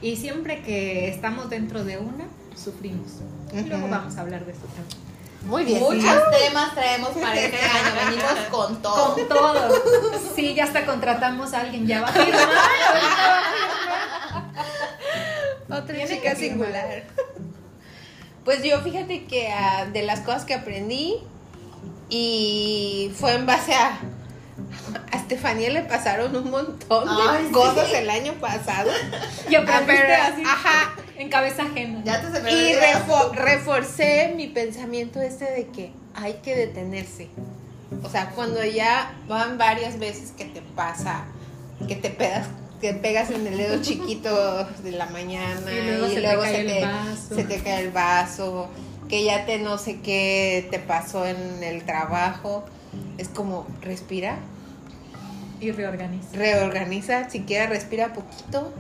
[0.02, 3.20] Y siempre que estamos dentro de una, sufrimos.
[3.54, 5.15] Y luego vamos a hablar de eso también.
[5.46, 5.80] Muy bien.
[5.80, 6.04] Muchos
[6.40, 9.16] temas traemos para este año, venimos con todo.
[9.16, 9.82] Con todo.
[10.36, 12.42] Sí, ya hasta contratamos a alguien, ya va a firmar.
[12.42, 14.52] ahorita va a
[15.72, 15.84] firmar.
[15.84, 17.04] Otra chica singular.
[18.44, 21.18] Pues yo fíjate que ah, de las cosas que aprendí
[22.10, 24.00] y fue en base a
[25.12, 27.52] a Estefanía le pasaron un montón de Ay, sí.
[27.52, 28.90] cosas el año pasado.
[29.50, 30.94] Y aprendiste pero, así, ajá.
[31.18, 32.02] En cabeza ajena.
[32.04, 32.82] Ya te se me Y olvidó.
[32.82, 37.28] refo- reforcé mi pensamiento este de que hay que detenerse.
[38.04, 41.26] O sea, cuando ya van varias veces que te pasa,
[41.88, 42.48] que te pegas,
[42.82, 45.82] que pegas en el dedo chiquito de la mañana Y
[46.20, 48.68] luego se te cae se, te, se te cae el vaso,
[49.08, 52.66] que ya te no sé qué te pasó en el trabajo.
[53.18, 54.38] Es como, respira,
[55.62, 56.30] Y reorganiza.
[56.34, 58.74] reorganiza, siquiera respira poquito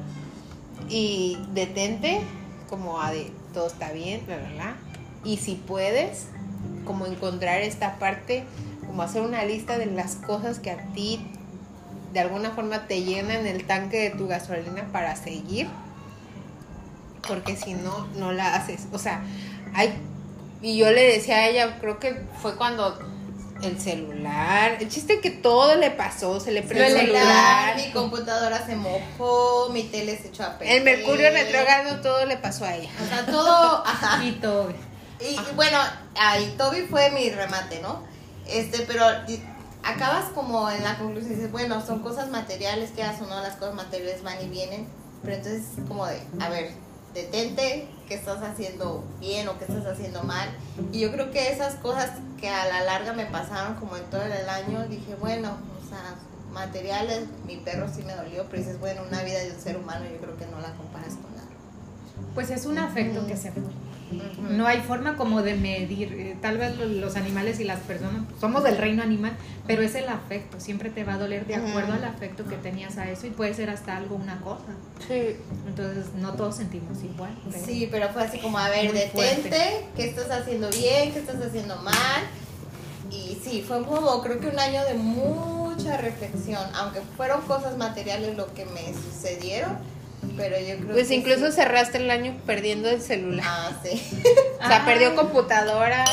[0.89, 2.21] y detente,
[2.69, 4.75] como a de todo está bien, bla, bla.
[5.23, 6.27] Y si puedes,
[6.85, 8.43] como encontrar esta parte,
[8.85, 11.19] como hacer una lista de las cosas que a ti
[12.13, 15.67] de alguna forma te llenan el tanque de tu gasolina para seguir,
[17.27, 18.87] porque si no, no la haces.
[18.93, 19.21] O sea,
[19.73, 19.93] hay,
[20.61, 22.97] y yo le decía a ella, creo que fue cuando
[23.65, 28.65] el celular, el chiste que todo le pasó, se le prendió el celular, mi computadora
[28.65, 30.77] se mojó, mi tele se echó a perder.
[30.77, 32.89] el mercurio retrógrado, todo le pasó a ella.
[33.03, 33.47] O sea, todo,
[33.85, 34.23] ajá.
[34.23, 34.71] Y todo.
[35.19, 35.77] Y, y bueno,
[36.19, 38.03] ahí Toby fue mi remate, ¿no?
[38.47, 39.03] Este, pero
[39.83, 43.75] acabas como en la conclusión, dices, bueno, son cosas materiales, que o no, las cosas
[43.75, 44.87] materiales van y vienen,
[45.23, 46.71] pero entonces como de, a ver,
[47.13, 50.49] detente, qué estás haciendo bien o qué estás haciendo mal.
[50.91, 54.23] Y yo creo que esas cosas que a la larga me pasaron como en todo
[54.23, 56.15] el año, dije, bueno, o sea,
[56.53, 60.05] materiales, mi perro sí me dolió, pero dices, bueno, una vida de un ser humano
[60.05, 61.47] yo creo que no la comparas con nada.
[62.33, 63.61] Pues es un afecto que se fue.
[64.51, 66.13] No hay forma como de medir.
[66.13, 69.95] eh, Tal vez lo- los animales y las personas somos del reino animal, pero es
[69.95, 70.59] el afecto.
[70.59, 73.53] Siempre te va a doler de acuerdo al afecto que tenías a eso y puede
[73.53, 74.65] ser hasta algo, una cosa.
[75.07, 75.37] Sí.
[75.67, 77.35] Entonces, no todos sentimos igual.
[77.51, 79.85] pero- Sí, pero fue así como, a ver, Muy detente, fuerte.
[79.95, 82.23] qué estás haciendo bien, qué estás haciendo mal.
[83.11, 88.35] Y sí, fue como, creo que un año de mucha reflexión, aunque fueron cosas materiales
[88.35, 89.77] lo que me sucedieron,
[90.37, 91.53] pero yo creo Pues que incluso sí.
[91.53, 93.45] cerraste el año perdiendo el celular.
[93.47, 94.01] Ah, sí.
[94.63, 94.85] O sea, Ah.
[94.85, 96.03] perdió computadora,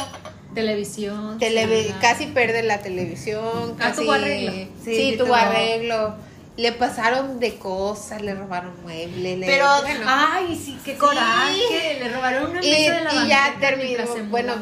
[0.55, 1.39] Televisión.
[1.41, 1.99] celular.
[2.01, 3.75] casi pierde la televisión.
[3.75, 4.53] Ah, Casi, tuvo arreglo.
[4.53, 6.15] Sí, Sí, tuvo arreglo.
[6.59, 9.39] Le pasaron de cosas, le robaron muebles.
[9.39, 10.05] le- Pero- bueno.
[10.07, 11.99] Ay, sí, qué coraje.
[11.99, 14.05] Le robaron una y, mesa de la y ya terminó.
[14.29, 14.55] Bueno,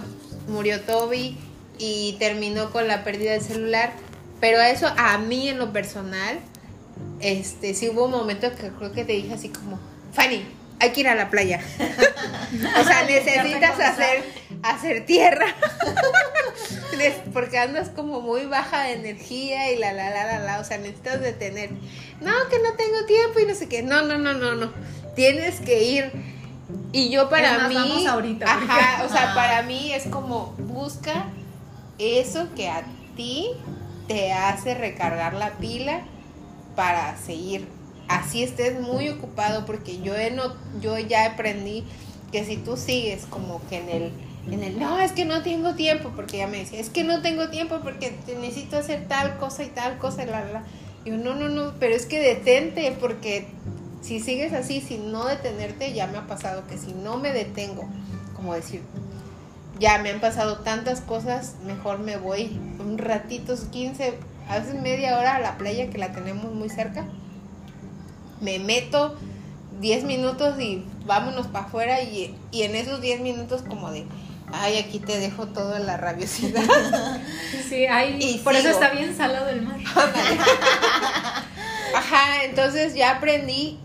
[0.46, 1.36] murió Toby
[1.78, 3.92] y terminó con la pérdida del celular.
[4.40, 6.38] Pero eso a mí en lo personal,
[7.20, 9.78] este, sí hubo un momento que creo que te dije así como,
[10.12, 10.44] Fanny,
[10.80, 11.60] hay que ir a la playa.
[12.80, 14.24] o sea, necesitas hacer,
[14.62, 15.46] hacer tierra.
[17.32, 20.60] Porque andas como muy baja de energía y la la la la la.
[20.60, 21.70] O sea, necesitas detener.
[22.20, 23.82] No, que no tengo tiempo y no sé qué.
[23.82, 24.72] No, no, no, no, no.
[25.14, 26.12] Tienes que ir.
[26.92, 27.74] Y yo para más, mí.
[27.74, 29.34] vamos ahorita, Ajá, o sea, Ajá.
[29.34, 31.26] para mí es como busca
[31.98, 32.84] eso que a
[33.16, 33.48] ti
[34.08, 36.02] te hace recargar la pila
[36.80, 37.68] para seguir.
[38.08, 41.84] Así estés muy ocupado, porque yo, he no, yo ya aprendí
[42.32, 44.12] que si tú sigues como que en el,
[44.50, 47.20] en el, no, es que no tengo tiempo, porque ya me decía, es que no
[47.20, 50.42] tengo tiempo porque te necesito hacer tal cosa y tal cosa, la.
[50.46, 50.64] la".
[51.04, 53.48] Yo, no, no, no, pero es que detente, porque
[54.00, 57.86] si sigues así, sin no detenerte, ya me ha pasado que si no me detengo,
[58.34, 58.80] como decir,
[59.78, 64.14] ya me han pasado tantas cosas, mejor me voy un ratito, 15,
[64.50, 67.04] a veces media hora a la playa que la tenemos muy cerca.
[68.40, 69.16] Me meto
[69.80, 74.06] 10 minutos y vámonos para afuera y, y en esos 10 minutos como de,
[74.52, 76.62] ay, aquí te dejo toda la rabiosidad.
[77.68, 79.78] Sí, hay, Y por eso está bien salado el mar.
[81.94, 83.78] Ajá, entonces ya aprendí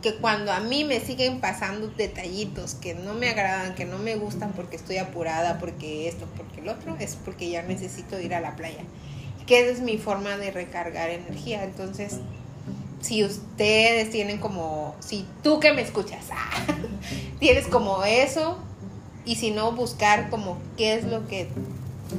[0.00, 4.16] que cuando a mí me siguen pasando detallitos que no me agradan, que no me
[4.16, 8.40] gustan porque estoy apurada, porque esto, porque el otro, es porque ya necesito ir a
[8.40, 8.82] la playa.
[9.46, 11.64] Que es mi forma de recargar energía.
[11.64, 12.18] Entonces,
[13.00, 16.50] si ustedes tienen como, si tú que me escuchas, ah,
[17.40, 18.58] tienes como eso,
[19.24, 21.48] y si no, buscar como qué es lo que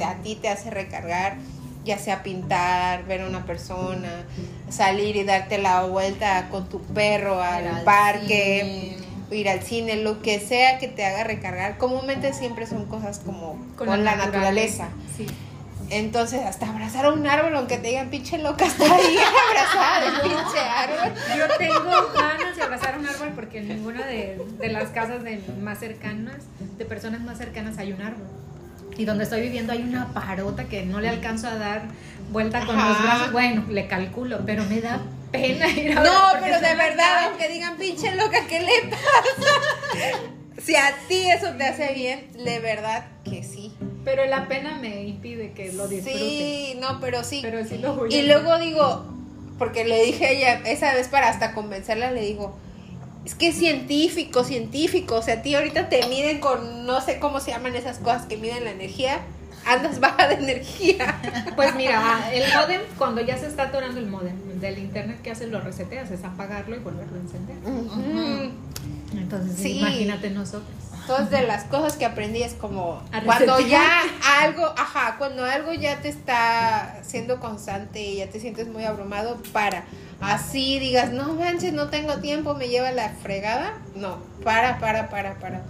[0.03, 1.37] a ti te hace recargar,
[1.85, 4.25] ya sea pintar, ver a una persona,
[4.69, 8.95] salir y darte la vuelta con tu perro al, parque,
[9.29, 9.37] cine.
[9.37, 11.77] ir al cine, lo que sea que te haga recargar.
[11.77, 14.89] Comúnmente siempre son cosas como con, la naturaleza.
[15.17, 15.27] Sí.
[15.89, 19.17] Entonces, hasta abrazar a un árbol, aunque te digan pinche loca, está ahí
[19.49, 21.13] abrazada el pinche árbol.
[21.37, 25.41] Yo tengo ganas de abrazar un árbol porque en ninguna de, de las casas de
[25.61, 26.37] más cercanas,
[26.77, 28.27] de personas más cercanas, hay un árbol.
[28.97, 31.83] Y donde estoy viviendo hay una parota que no le alcanzo a dar
[32.31, 32.89] vuelta con Ajá.
[32.89, 33.31] los brazos.
[33.31, 37.77] Bueno, le calculo, pero me da pena ir a No, pero de verdad, aunque digan
[37.77, 40.19] pinche loca, ¿qué le pasa?
[40.63, 43.75] Si a ti eso te hace bien, de verdad que sí.
[44.03, 46.17] Pero la pena me impide que lo disfrute.
[46.17, 47.39] Sí, no, pero sí.
[47.41, 49.05] Pero sí lo voy a Y luego digo,
[49.57, 52.55] porque le dije a ella, esa vez para hasta convencerla, le digo,
[53.25, 57.19] es que es científico, científico, o sea, a ti ahorita te miden con, no sé
[57.19, 59.19] cómo se llaman esas cosas que miden la energía,
[59.65, 61.21] andas baja de energía.
[61.55, 65.47] Pues mira, el modem, cuando ya se está atorando el modem del internet que hace,
[65.47, 67.55] lo reseteas, es apagarlo y volverlo a encender.
[69.13, 69.77] Entonces, Sí.
[69.77, 70.67] imagínate nosotros.
[71.03, 74.01] Entonces, de las cosas que aprendí es como cuando ya
[74.41, 79.37] algo, ajá, cuando algo ya te está siendo constante y ya te sientes muy abrumado,
[79.51, 79.83] para.
[80.21, 83.73] Así digas, no manches, no tengo tiempo, me lleva la fregada.
[83.95, 85.63] No, para, para, para, para.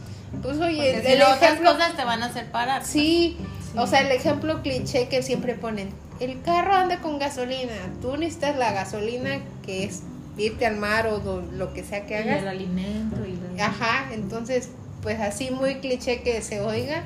[0.44, 2.86] Pues oye, si el no, otras cosas te van a hacer parar.
[2.86, 3.38] Sí,
[3.72, 3.78] Sí.
[3.80, 5.90] o sea, el ejemplo cliché que siempre ponen.
[6.20, 7.74] El carro anda con gasolina.
[8.02, 10.04] Tú necesitas la gasolina que es
[10.38, 12.42] irte al mar o do- lo que sea que Y hagas.
[12.44, 13.66] el alimento y la...
[13.68, 14.70] Ajá, entonces,
[15.04, 17.04] pues así muy cliché que se oiga,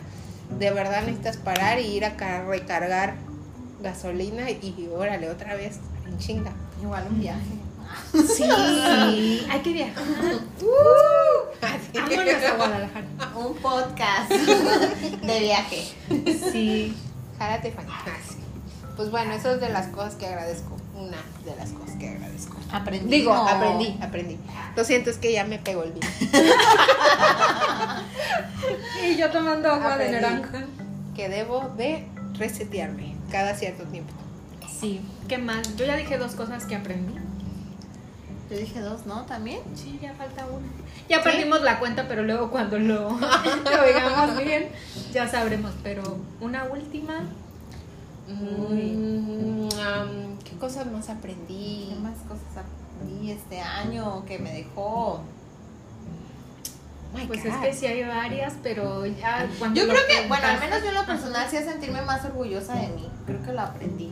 [0.57, 3.15] de verdad necesitas parar y ir a ca- recargar
[3.81, 6.51] gasolina y órale otra vez en chinga.
[6.81, 7.41] Igual un viaje.
[8.35, 8.43] Sí.
[9.49, 10.03] hay que viajar.
[11.93, 13.05] Vámonos a Guadalajara.
[13.35, 15.87] Un podcast de viaje.
[16.51, 16.95] Sí.
[17.37, 17.89] Jálate, Fanny.
[17.91, 18.37] Así.
[18.95, 20.75] Pues bueno, eso es de las cosas que agradezco.
[20.97, 22.57] Una de las cosas que agradezco.
[22.71, 23.17] Aprendí.
[23.17, 23.47] Digo, no.
[23.47, 24.37] aprendí, aprendí.
[24.75, 26.07] Lo siento, es que ya me pegó el vino.
[29.03, 30.65] Y yo tomando agua de naranja.
[31.15, 34.13] Que debo de resetearme cada cierto tiempo.
[34.79, 35.01] Sí.
[35.27, 35.75] ¿Qué más?
[35.75, 37.13] Yo ya dije dos cosas que aprendí.
[38.49, 39.23] Yo dije dos, ¿no?
[39.25, 39.59] ¿También?
[39.75, 40.67] Sí, ya falta una.
[41.09, 44.69] Ya perdimos la cuenta, pero luego cuando lo, lo oigamos bien,
[45.11, 45.71] ya sabremos.
[45.83, 47.21] Pero una última.
[48.27, 51.87] Mm, am, ¿Qué cosas más aprendí?
[51.89, 55.21] ¿Qué más cosas aprendí este año que me dejó?
[57.13, 57.51] Oh my Pues God.
[57.53, 59.79] es que sí hay varias, pero ya cuando.
[59.79, 62.75] Yo creo que, bueno, al menos yo en lo personal sí a sentirme más orgullosa
[62.75, 63.09] de mí.
[63.25, 64.11] Creo que lo aprendí.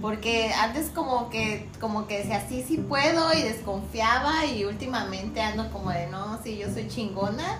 [0.00, 5.70] Porque antes como que, como que decía, sí, sí puedo y desconfiaba y últimamente ando
[5.70, 7.58] como de, no, sí, yo soy chingona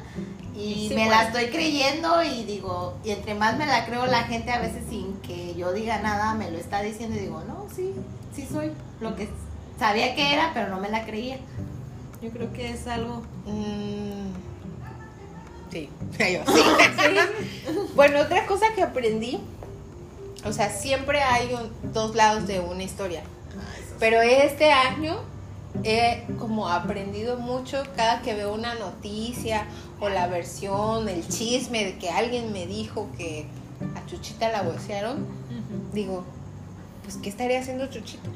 [0.54, 4.24] y Sí me la estoy creyendo y digo, y entre más me la creo la
[4.24, 7.66] gente a veces sin que yo diga nada me lo está diciendo y digo, no,
[7.74, 7.94] sí,
[8.34, 9.28] sí soy lo que
[9.78, 11.38] sabía que era, pero no me la creía.
[12.22, 13.22] Yo creo que es algo...
[13.46, 14.32] Mm,
[15.72, 15.88] sí,
[16.18, 16.62] yo, sí.
[17.96, 19.40] bueno, otra cosa que aprendí,
[20.44, 23.22] o sea, siempre hay un- dos lados de una historia.
[23.98, 25.20] Pero este año
[25.84, 29.66] he como aprendido mucho cada que veo una noticia
[30.00, 33.46] o la versión, el chisme de que alguien me dijo que
[33.96, 35.92] a Chuchita la bolsearon, Ujú.
[35.92, 36.24] digo,
[37.02, 38.30] pues ¿qué estaría haciendo Chuchito?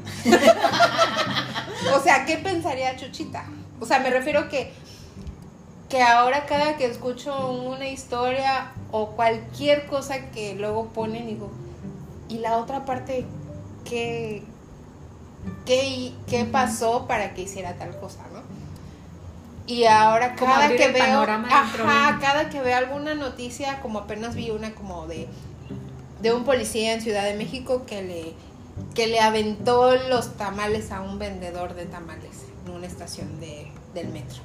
[1.96, 3.44] o sea, ¿qué pensaría Chuchita?
[3.80, 4.72] O sea, me refiero que
[5.88, 11.52] que ahora cada que escucho una historia o cualquier cosa que luego ponen digo,
[12.28, 13.24] y la otra parte
[13.84, 14.42] qué
[15.64, 18.42] qué, qué pasó para que hiciera tal cosa, ¿no?
[19.66, 24.50] Y ahora Como cada que veo, ajá, cada que veo alguna noticia, como apenas vi
[24.50, 25.28] una como de
[26.22, 28.34] de un policía en Ciudad de México que le
[28.94, 34.08] que le aventó los tamales a un vendedor de tamales en una estación de, del
[34.08, 34.40] metro.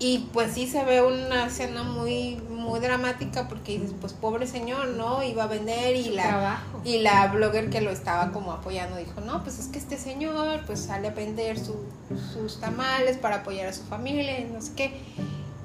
[0.00, 4.88] Y pues sí se ve una escena muy muy dramática porque dices, pues pobre señor,
[4.88, 5.22] ¿no?
[5.22, 6.80] Iba a vender y Su la trabajo.
[6.84, 10.62] y la blogger que lo estaba como apoyando dijo, no, pues es que este señor
[10.66, 11.84] pues sale a vender su-
[12.32, 15.00] sus tamales para apoyar a su familia y no sé qué.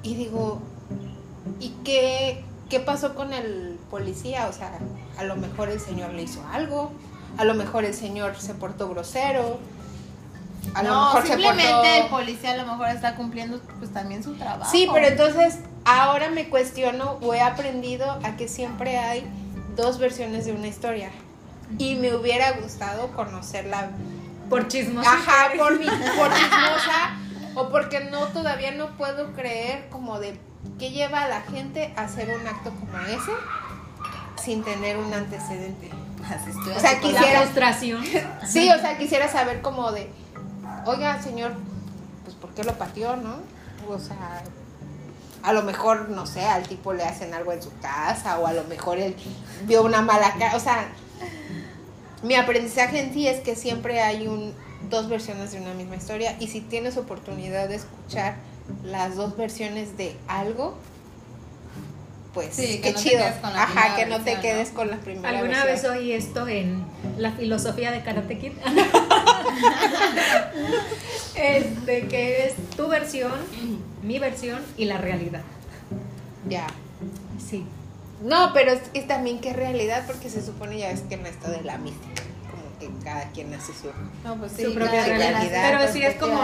[0.02, 0.60] Y digo,
[1.58, 4.46] ¿y qué, qué pasó con el policía?
[4.48, 4.78] O sea,
[5.18, 6.92] a lo mejor el señor le hizo algo,
[7.36, 9.58] a lo mejor el señor se portó grosero,
[10.74, 11.84] a lo no, mejor se simplemente portó...
[11.94, 14.70] el policía a lo mejor está cumpliendo pues también su trabajo.
[14.70, 19.24] Sí, pero entonces ahora me cuestiono o he aprendido a que siempre hay
[19.76, 21.10] dos versiones de una historia.
[21.78, 23.90] Y me hubiera gustado conocerla.
[24.48, 25.12] Por chismosa.
[25.12, 27.16] Ajá, por, mi, por chismosa.
[27.54, 30.38] O porque no, todavía no puedo creer como de
[30.78, 33.32] qué lleva a la gente a hacer un acto como ese
[34.42, 35.90] sin tener un antecedente.
[36.48, 38.04] Estoy O sea, con La quisiera- frustración.
[38.46, 40.10] Sí, o sea, quisiera saber como de,
[40.86, 41.52] oiga, señor,
[42.24, 43.36] pues ¿por qué lo pateó, no?
[43.88, 44.42] O sea,
[45.42, 48.52] a lo mejor, no sé, al tipo le hacen algo en su casa o a
[48.52, 49.16] lo mejor él
[49.64, 50.88] vio una mala cara, o sea,
[52.22, 54.54] mi aprendizaje en sí es que siempre hay un
[54.90, 58.36] dos versiones de una misma historia y si tienes oportunidad de escuchar
[58.84, 60.76] las dos versiones de algo,
[62.32, 63.18] pues Sí, que qué no te chido.
[63.22, 64.74] quedes con la Ajá, que no te quedes ¿no?
[64.76, 66.84] con la primera ¿Alguna vez oí esto en
[67.16, 68.52] la filosofía de Karate Kid?
[71.34, 73.32] este, que es tu versión,
[74.02, 75.42] mi versión y la realidad.
[76.48, 76.66] Ya.
[77.48, 77.64] Sí.
[78.22, 81.50] No, pero es, es también que realidad, porque se supone ya es que en esto
[81.50, 82.22] de la mística,
[82.80, 83.88] que cada quien hace su...
[84.24, 85.70] No, pues su propia realidad.
[85.70, 86.40] Pero su sí es como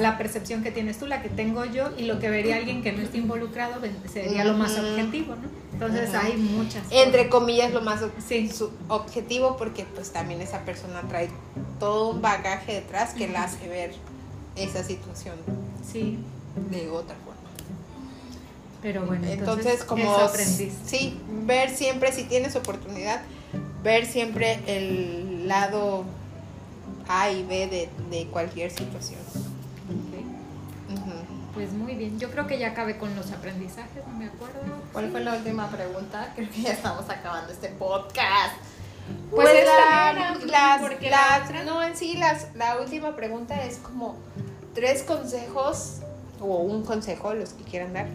[0.00, 2.90] la, percepción que tienes tú, la que tengo yo y lo que vería alguien que
[2.92, 5.48] no esté involucrado ven- sería lo más objetivo, ¿no?
[5.74, 6.82] Entonces hay muchas.
[6.90, 8.48] Entre comillas, lo más Sí.
[8.50, 11.28] su objetivo, porque pues también esa persona trae
[11.78, 13.92] todo un bagaje detrás que la hace ver
[14.56, 15.36] esa situación
[15.92, 16.18] Sí,
[16.70, 17.38] de otra forma.
[18.82, 20.02] pero bueno, Entonces, entonces, como...
[20.02, 20.72] eso aprendiste.
[20.84, 21.16] Sí,
[21.46, 23.20] ver siempre, si tienes oportunidad,
[23.84, 26.04] ver siempre el lado
[27.08, 29.20] A y B de, de cualquier situación.
[31.54, 34.60] Pues muy bien, yo creo que ya acabé con los aprendizajes, no me acuerdo.
[34.92, 35.10] ¿Cuál Sí.
[35.10, 36.32] fue la última pregunta?
[36.36, 38.54] Creo que ya estamos acabando este podcast.
[39.30, 39.64] Pues Pues
[40.46, 44.16] la, porque la- la no, en sí, las, la última pregunta es como
[44.74, 45.96] tres consejos
[46.40, 48.06] o un consejo, los que quieran dar,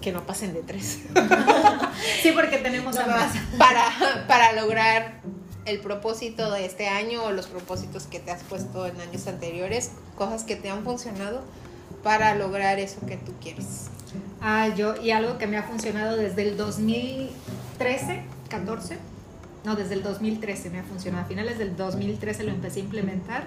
[0.00, 1.00] que no pasen de tres,
[2.22, 3.32] Sí, porque tenemos No ambas.
[3.58, 5.20] para, para lograr
[5.68, 9.92] el propósito de este año o los propósitos que te has puesto en años anteriores,
[10.16, 11.42] cosas que te han funcionado
[12.02, 13.86] para lograr eso que tú quieres.
[14.40, 18.98] Ah, yo, y algo que me ha funcionado desde el 2013, 14,
[19.64, 21.24] no, desde el 2013 me ha funcionado.
[21.24, 23.44] A finales del 2013 lo empecé a implementar.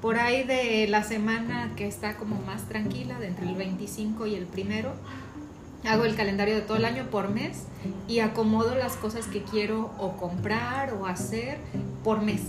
[0.00, 4.34] Por ahí de la semana que está como más tranquila, de entre el 25 y
[4.34, 4.94] el primero,
[5.84, 7.64] hago el calendario de todo el año por mes
[8.08, 11.58] y acomodo las cosas que quiero o comprar o hacer
[12.04, 12.42] por mes.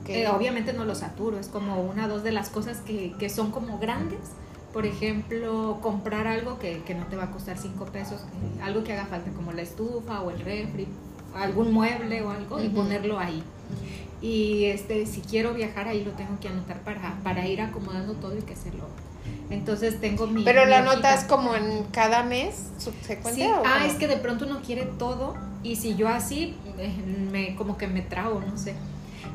[0.00, 0.22] Okay.
[0.22, 3.28] Eh, obviamente no lo saturo, es como una o dos de las cosas que, que
[3.28, 4.20] son como grandes.
[4.72, 8.84] Por ejemplo, comprar algo que, que no te va a costar cinco pesos, eh, algo
[8.84, 10.86] que haga falta, como la estufa o el refri,
[11.34, 13.42] algún mueble o algo, y ponerlo ahí.
[14.20, 18.36] Y este, si quiero viajar, ahí lo tengo que anotar para, para ir acomodando todo
[18.36, 18.84] y que hacerlo.
[19.50, 20.42] Entonces tengo mi.
[20.44, 20.94] Pero mi la hojita.
[20.96, 23.42] notas como en cada mes subsecuente.
[23.42, 23.86] Sí, o ah, cómo?
[23.86, 26.92] es que de pronto uno quiere todo y si yo así, eh,
[27.30, 28.74] me, como que me trago, no sé.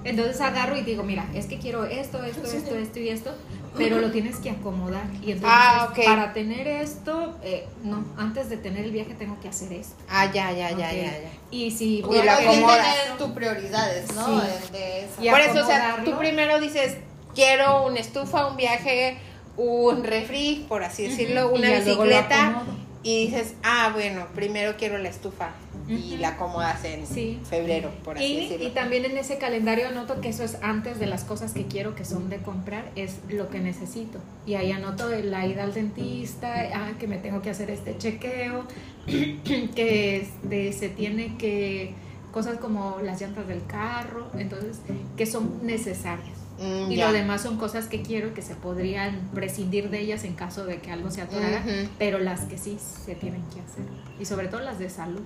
[0.04, 3.36] Entonces agarro y digo, mira, es que quiero esto, esto, esto, esto y esto,
[3.78, 5.04] pero lo tienes que acomodar.
[5.22, 6.06] Y entonces, Ah, ok.
[6.06, 9.94] para tener esto, eh, no, antes de tener el viaje tengo que hacer esto.
[10.10, 10.80] Ah, ya, ya, ya, Ok.
[10.80, 11.30] ya, ya.
[11.52, 14.26] Y si Y voy lo a tener tus prioridades, ¿no?
[14.42, 14.48] Sí.
[14.72, 16.98] De- de Y Por eso, o sea, tú primero dices,
[17.36, 19.18] quiero una estufa, un viaje,
[19.58, 22.64] un refri, por así decirlo, una bicicleta.
[23.04, 25.52] Y dices, ah, bueno, primero quiero la estufa.
[25.90, 27.40] Y la acomodas en Sí.
[27.50, 28.68] febrero, por así Y, decirlo.
[28.68, 31.96] y también en ese calendario anoto que eso es antes de las cosas que quiero
[31.96, 34.20] que son de comprar, es lo que necesito.
[34.46, 38.64] Y ahí anoto la ida al dentista, ah, que me tengo que hacer este chequeo,
[39.76, 41.94] que este, se tiene que,
[42.32, 44.78] cosas como las llantas del carro, entonces,
[45.18, 46.38] que son necesarias.
[46.62, 50.34] Mm, Y lo demás son cosas que quiero que se podrían prescindir de ellas en
[50.36, 51.64] caso de que algo se atorara,
[51.98, 53.84] pero las que sí se tienen que hacer.
[54.20, 55.22] Y sobre todo las de salud.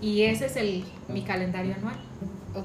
[0.00, 1.96] Y ese es el, mi calendario anual.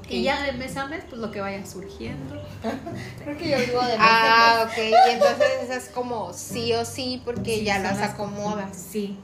[0.08, 2.40] Y ya de mes a mes, pues lo que vaya surgiendo.
[3.24, 4.78] Creo que yo vivo de Ah, ok.
[4.78, 8.76] Y entonces esas es como sí o sí porque Sí, ya las las- acomodas.
[8.76, 9.16] Sí.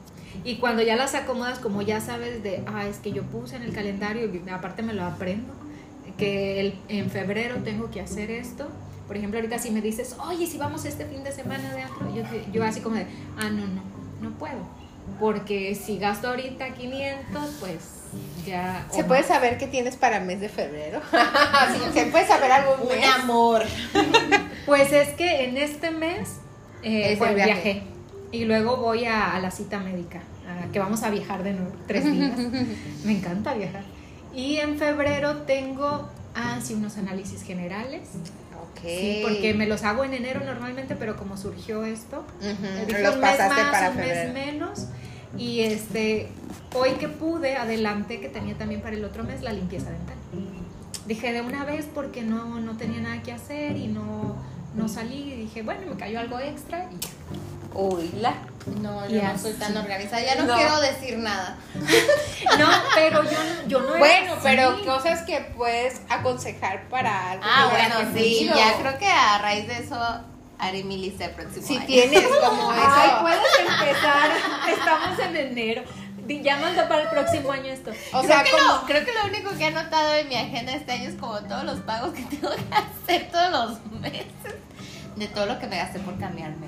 [0.43, 3.63] Y cuando ya las acomodas, como ya sabes de, ah, es que yo puse en
[3.63, 5.53] el calendario, y aparte me lo aprendo,
[6.17, 8.67] que el- en febrero tengo que hacer esto,
[9.07, 12.13] Por ejemplo, ahorita si me dices, oye, si vamos este fin de semana de antro,
[12.13, 13.05] yo, yo así como de,
[13.37, 13.81] ah, no, no,
[14.21, 14.57] no puedo.
[15.17, 17.77] Porque si gasto ahorita 500, pues
[18.45, 18.85] ya...
[18.91, 19.29] ¿Se puede más.
[19.29, 20.99] saber qué tienes para mes de febrero?
[21.93, 23.63] ¿Se puede saber algún Un amor.
[24.65, 26.39] Pues es que en este mes
[26.83, 27.53] eh, Es pues, el viaje.
[27.63, 27.83] viajé
[28.33, 31.71] y luego voy a, a la cita médica, a- que vamos a viajar de nuevo,
[31.87, 32.37] tres días.
[33.05, 33.83] Me encanta viajar.
[34.37, 38.09] Y en febrero tengo, ah, sí, unos análisis generales.
[38.53, 38.81] Ok.
[38.85, 43.21] Sí, porque me los hago en enero normalmente, pero como surgió esto, dije Los un
[43.21, 44.85] mes pasaste más, para un mes menos.
[45.39, 46.29] Y este,
[46.75, 50.15] hoy que pude, adelanté que tenía también para el otro mes la limpieza dental.
[51.07, 54.35] Dije de una vez porque no, no tenía nada que hacer y no,
[54.75, 55.33] no salí.
[55.33, 57.09] Y dije, bueno, me cayó algo extra y ya.
[57.77, 58.33] Uy, la.
[58.81, 60.21] No, yo no soy tan organizada.
[60.23, 60.55] Ya no, No.
[60.55, 61.57] quiero decir nada.
[62.59, 64.41] No, pero yo, no- yo no era Bueno, así.
[64.43, 67.43] pero cosas que puedes aconsejar para algo.
[67.45, 68.49] Ah, bueno, sí.
[68.53, 69.97] Ya creo que a raíz de eso
[70.59, 71.85] haré mi lista el próximo Si año.
[71.85, 73.21] tienes como Ay, eso.
[73.21, 74.31] puedes empezar.
[74.69, 75.83] Estamos en enero.
[76.27, 77.91] Ya manda para el próximo año esto.
[78.11, 78.81] O creo, sea, que como.
[78.85, 81.63] creo que lo único que he anotado en mi agenda este año es como todos
[81.63, 84.25] los pagos que tengo que hacer todos los meses.
[85.15, 86.67] De todo lo que me gasté por cambiarme.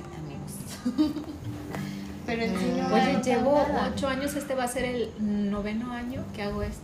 [2.25, 6.23] Pero en sí no Oye, llevo ocho años, este va a ser el noveno año
[6.35, 6.83] que hago esto.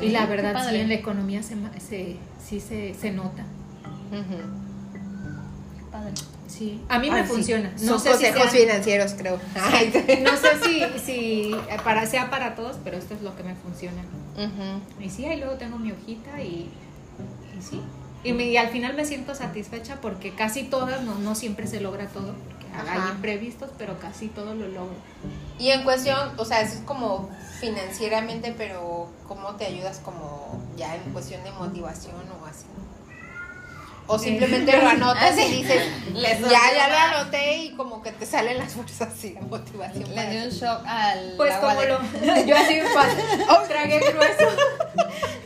[0.00, 2.16] Y la verdad, sí, en la economía se, se,
[2.46, 3.44] sí se, se nota.
[4.12, 5.90] ujú.
[5.90, 6.12] Padre.
[6.46, 6.80] Sí.
[6.88, 7.28] A mí me sí.
[7.32, 7.70] funciona.
[7.80, 9.38] No Son sé, si consejos sea, financieros, creo.
[9.60, 9.92] Ay,
[10.24, 11.54] no sé si, si
[11.84, 14.02] para, sea para todos, pero esto es lo que me funciona.
[15.00, 16.68] Y sí, ahí luego tengo mi hojita y,
[17.58, 17.80] y sí.
[18.22, 21.80] Y, me- y al final me siento satisfecha porque casi todas, no, no siempre se
[21.80, 22.34] logra todo.
[22.74, 24.94] Hay imprevistos, pero casi todo lo logro.
[25.58, 27.28] Y en cuestión, o sea, eso es como
[27.60, 32.64] financieramente, pero ¿cómo te ayudas como ya en cuestión de motivación o así?
[34.06, 35.82] O simplemente lo anotas y dices,
[36.14, 40.12] Les ya, ya lo anoté y como que te salen las fuerzas así de motivación.
[40.14, 41.98] Le di un shock al Pues agua como de- lo...
[42.46, 43.22] Yo así me pasé.
[43.50, 44.48] Oh, tragué grueso.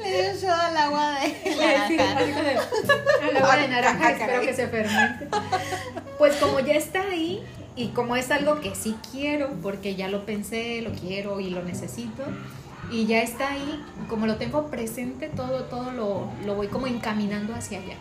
[0.02, 2.18] Le di un shock al agua de naranja.
[3.28, 5.28] al agua de naranja, espero que se fermente.
[6.18, 7.42] Pues como ya está ahí
[7.76, 11.62] y como es algo que sí quiero, porque ya lo pensé, lo quiero y lo
[11.62, 12.22] necesito,
[12.90, 17.54] y ya está ahí, como lo tengo presente, todo, todo lo, lo voy como encaminando
[17.54, 17.96] hacia allá.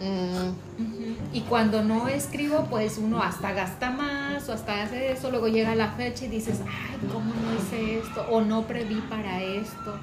[0.00, 1.32] Mm.
[1.32, 5.74] Y cuando no escribo, pues uno hasta gasta más o hasta hace eso, luego llega
[5.74, 8.26] la fecha y dices, ay, ¿cómo no hice esto?
[8.30, 9.98] O no preví para esto.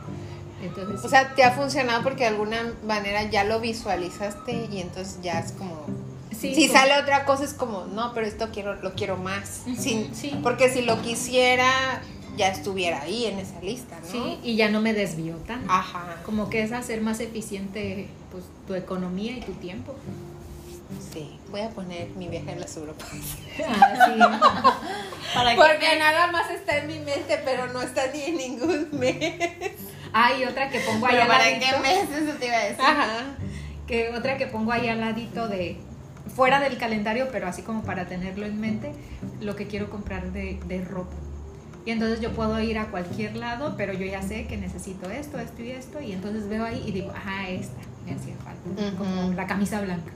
[0.63, 5.19] Entonces, O sea, te ha funcionado porque de alguna manera ya lo visualizaste y entonces
[5.21, 5.85] ya es como...
[6.49, 9.63] sí, si como- sale otra cosa es como, no, pero esto quiero, lo quiero más.
[9.77, 10.37] Sin- sí.
[10.43, 12.01] Porque si lo quisiera,
[12.37, 14.11] ya estuviera ahí en esa lista, ¿no?
[14.11, 15.71] Sí, y ya no me desvío tanto.
[15.71, 16.17] Ajá.
[16.25, 19.95] Como que es hacer más eficiente pues, tu economía y tu tiempo.
[21.11, 23.07] Sí, voy a poner mi viaje a las Europas.
[23.65, 24.79] Ah,
[25.33, 28.89] Para que Porque nada más está en mi mente, pero no está ni en ningún
[28.99, 29.15] mes.
[29.19, 29.85] sí.
[30.13, 31.65] Ah, y otra que pongo ahí al para ladito.
[31.71, 32.81] qué meses eso te iba a decir.
[32.85, 33.07] Ajá.
[33.87, 35.77] Que otra que pongo ahí al ladito de
[36.35, 38.91] fuera del calendario, pero así como para tenerlo en mente,
[39.41, 41.15] lo que quiero comprar de, de ropa.
[41.85, 45.37] Y entonces yo puedo ir a cualquier lado, pero yo ya sé que necesito esto,
[45.37, 49.33] esto y esto, y entonces veo ahí y digo, ajá, esta me hacía falta, como
[49.33, 50.11] la camisa blanca.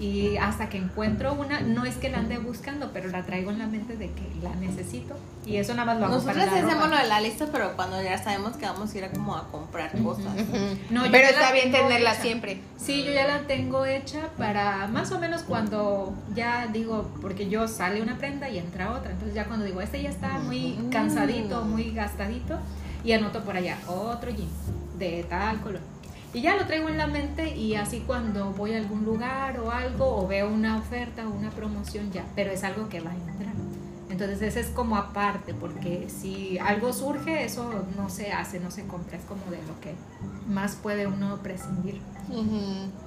[0.00, 3.58] Y hasta que encuentro una, no es que la ande buscando, pero la traigo en
[3.58, 5.16] la mente de que la necesito.
[5.44, 6.96] Y eso nada más lo hago Nosotros para la hacemos ropa.
[6.96, 9.48] lo de la lista, pero cuando ya sabemos que vamos a ir a como a
[9.48, 10.34] comprar cosas.
[10.90, 12.22] No, pero está bien tenerla hecha.
[12.22, 12.60] siempre.
[12.76, 17.66] Sí, yo ya la tengo hecha para más o menos cuando ya digo, porque yo
[17.66, 19.10] sale una prenda y entra otra.
[19.10, 20.90] Entonces ya cuando digo, este ya está muy Mm.
[20.90, 22.56] cansadito, muy gastadito,
[23.02, 24.48] y anoto por allá otro jean
[24.98, 25.80] de tal color.
[26.34, 29.70] Y ya lo traigo en la mente y así cuando voy a algún lugar o
[29.70, 33.14] algo o veo una oferta o una promoción ya, pero es algo que va a
[33.14, 33.54] entrar.
[34.10, 38.86] Entonces ese es como aparte, porque si algo surge, eso no se hace, no se
[38.86, 39.94] compra, es como de lo que
[40.48, 42.00] más puede uno prescindir.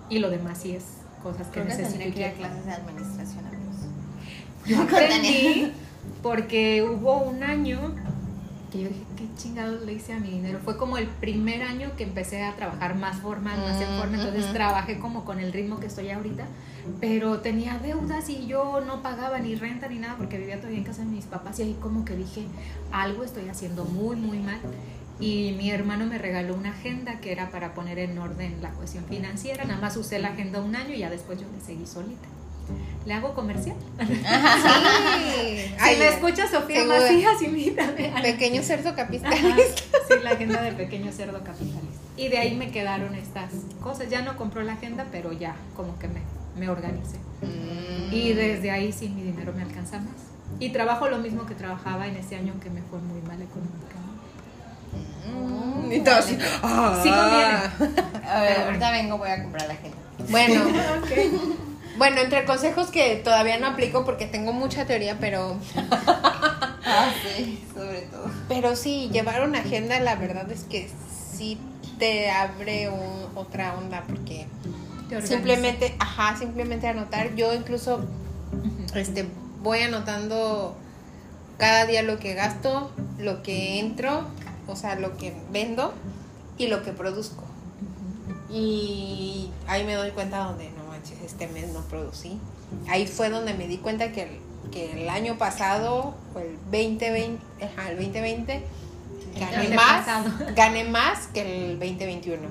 [0.09, 0.83] Y lo demás sí es
[1.21, 3.75] cosas que Creo que ir a clases de administración, amigos.
[4.65, 5.71] Yo aprendí
[6.23, 7.93] porque hubo un año
[8.71, 10.59] que yo dije, ¿qué chingados le hice a mi dinero?
[10.63, 14.51] Fue como el primer año que empecé a trabajar más formal, más en forma, entonces
[14.53, 16.45] trabajé como con el ritmo que estoy ahorita,
[16.99, 20.85] pero tenía deudas y yo no pagaba ni renta ni nada porque vivía todavía en
[20.85, 22.45] casa de mis papás y ahí como que dije,
[22.91, 24.59] algo estoy haciendo muy, muy mal.
[25.19, 29.05] Y mi hermano me regaló una agenda que era para poner en orden la cuestión
[29.05, 29.65] financiera.
[29.65, 32.27] Nada más usé la agenda un año y ya después yo le seguí solita.
[33.05, 33.75] ¿Le hago comercial?
[33.97, 35.57] Sí.
[35.57, 36.83] Si Ay, me escucha Sofía.
[36.85, 38.13] Macías, invítame.
[38.21, 39.83] Pequeño cerdo Ajá, capitalista.
[40.07, 41.79] Sí, la agenda del pequeño cerdo capitalista.
[42.17, 43.51] Y de ahí me quedaron estas
[43.81, 44.09] cosas.
[44.09, 46.21] Ya no compró la agenda, pero ya como que me
[46.57, 47.17] me organicé.
[47.41, 48.13] Mm.
[48.13, 50.15] Y desde ahí sí mi dinero me alcanza más.
[50.59, 54.01] Y trabajo lo mismo que trabajaba en ese año que me fue muy mal económicamente.
[55.27, 56.99] Mm, y todo así, ah.
[57.01, 58.27] Sí conviene.
[58.29, 59.97] A ver, ahorita vengo, voy a comprar la agenda.
[60.29, 60.63] Bueno,
[62.01, 65.55] bueno, entre consejos que todavía no aplico porque tengo mucha teoría, pero
[66.83, 68.25] Ah, sí, sobre todo.
[68.49, 70.89] pero sí, llevar una agenda la verdad es que
[71.37, 71.59] sí
[71.99, 74.47] te abre un- otra onda porque
[75.23, 77.35] simplemente, ajá, simplemente anotar.
[77.35, 78.03] Yo incluso
[78.95, 79.27] este
[79.61, 80.75] voy anotando
[81.59, 82.89] cada día lo que gasto,
[83.19, 84.23] lo que entro,
[84.67, 85.93] o sea, lo que vendo
[86.57, 87.43] y lo que produzco.
[88.49, 92.37] Y ahí me doy cuenta donde no manches, este mes no producí.
[92.89, 94.29] Ahí fue donde me di cuenta que el,
[94.71, 98.61] que el año pasado, o el 2020, ajá, el 2020,
[99.39, 100.29] gané El más, pasado.
[100.55, 101.41] gané más que
[101.71, 102.41] el 2021.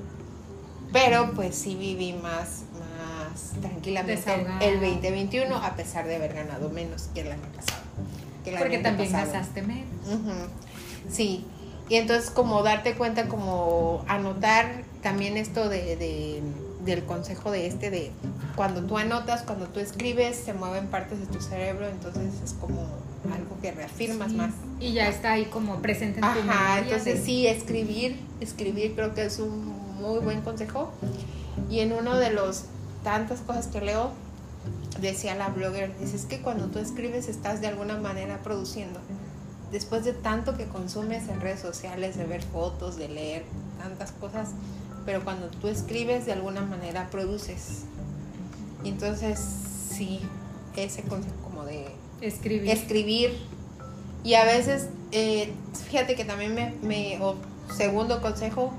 [0.93, 4.59] Pero pues sí viví más, más tranquilamente Desahogada.
[4.65, 7.83] el 2021 a pesar de haber ganado menos que el año pasado.
[8.45, 9.33] que el Porque año también pasado.
[9.33, 9.87] gastaste menos.
[11.09, 11.45] Sí,
[11.89, 16.43] y entonces como darte cuenta, como anotar también esto de, de-
[16.85, 18.11] del consejo de este, de
[18.61, 22.83] cuando tú anotas, cuando tú escribes, se mueven partes de tu cerebro, entonces es como
[23.33, 24.37] algo que reafirmas Sí.
[24.37, 24.51] más.
[24.79, 28.95] Y ya está ahí como presente en tu Ajá, memoria entonces de- sí, escribir, escribir
[28.95, 29.65] creo que es un
[30.03, 30.93] muy buen consejo.
[31.71, 32.65] Y en uno de los
[33.03, 34.11] tantas cosas que leo,
[35.01, 39.01] decía la blogger, dice, es que cuando tú escribes estás de alguna manera produciendo.
[39.73, 43.43] Después de tanto que consumes en redes sociales, de ver fotos, de leer
[43.83, 44.51] tantas cosas,
[45.07, 47.85] pero cuando tú escribes de alguna manera produces.
[48.85, 50.21] Y entonces sí,
[50.85, 51.87] ese consejo como de
[52.21, 52.71] escribir.
[52.71, 53.39] escribir.
[54.23, 55.53] Y a veces, eh,
[55.89, 57.37] fíjate que también me, me o
[57.75, 58.73] segundo consejo,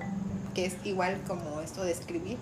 [0.54, 2.38] que es igual como esto de escribir,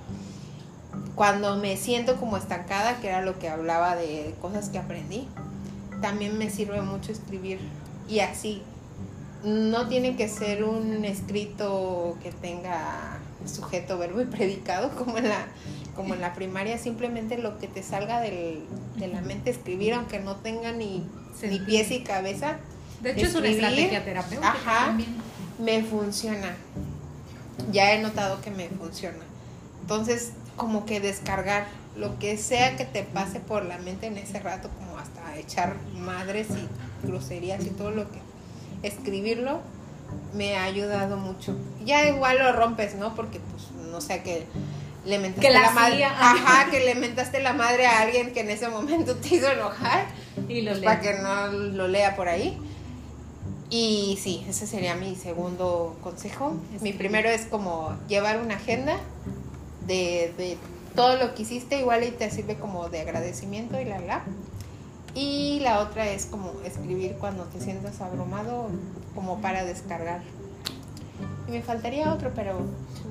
[1.16, 5.28] cuando me siento como estancada, que era lo que hablaba de cosas que aprendí,
[6.02, 7.60] también me sirve mucho escribir.
[8.10, 8.62] Y así,
[9.44, 15.48] no tiene que ser un escrito que tenga sujeto, verbo y predicado como en la,
[16.00, 18.64] como en la primaria, simplemente lo que te salga del-
[18.96, 21.06] de la mente escribir, aunque no tenga ni,
[21.44, 22.58] ni pies y cabeza,
[23.02, 24.86] de hecho, es una estrategia terapéutica ajá.
[24.86, 25.10] también.
[25.60, 26.56] me funciona.
[27.74, 29.18] Ya he notado que me funciona.
[29.82, 34.40] Entonces, como que descargar lo que sea que te pase por la mente en ese
[34.40, 38.20] rato, como hasta echar madres y groserías y todo lo que
[38.84, 39.60] escribirlo
[40.34, 41.58] me ha ayudado mucho.
[41.86, 43.16] Ya igual lo rompes, ¿no?
[43.16, 44.46] Porque pues no sé que
[45.06, 48.42] le mentaste Que la la madre, ajá, que le mentaste la madre a alguien que
[48.42, 50.06] en ese momento te hizo enojar
[50.48, 51.02] Y lo para leo.
[51.02, 52.58] que no lo lea por ahí.
[53.70, 56.58] Y sí, ese sería mi segundo consejo.
[56.82, 56.98] Mi Escribir.
[56.98, 58.98] primero es como llevar una agenda
[59.86, 60.58] de, de
[60.96, 64.24] todo lo que hiciste, igual y te sirve como de agradecimiento y la la.
[65.16, 68.70] Y la otra es como escribir cuando te sientas abrumado,
[69.16, 70.22] como para descargar.
[71.50, 72.60] Y me faltaría otro, pero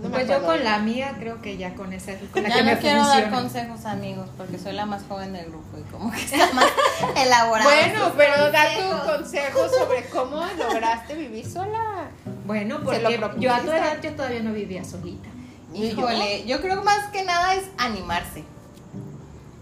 [0.00, 2.50] no me pues yo con la mía creo que ya con esa es con la
[2.50, 3.36] Ya que no me quiero dar funciona.
[3.36, 6.66] consejos, amigos, porque soy la más joven del grupo y como que está más
[7.16, 7.68] elaborada.
[7.68, 12.10] Bueno, pero da tu consejo sobre cómo lograste vivir sola.
[12.46, 15.28] Bueno, porque yo a tu edad yo todavía no vivía solita.
[15.74, 18.44] Híjole, yo creo que más que nada es animarse.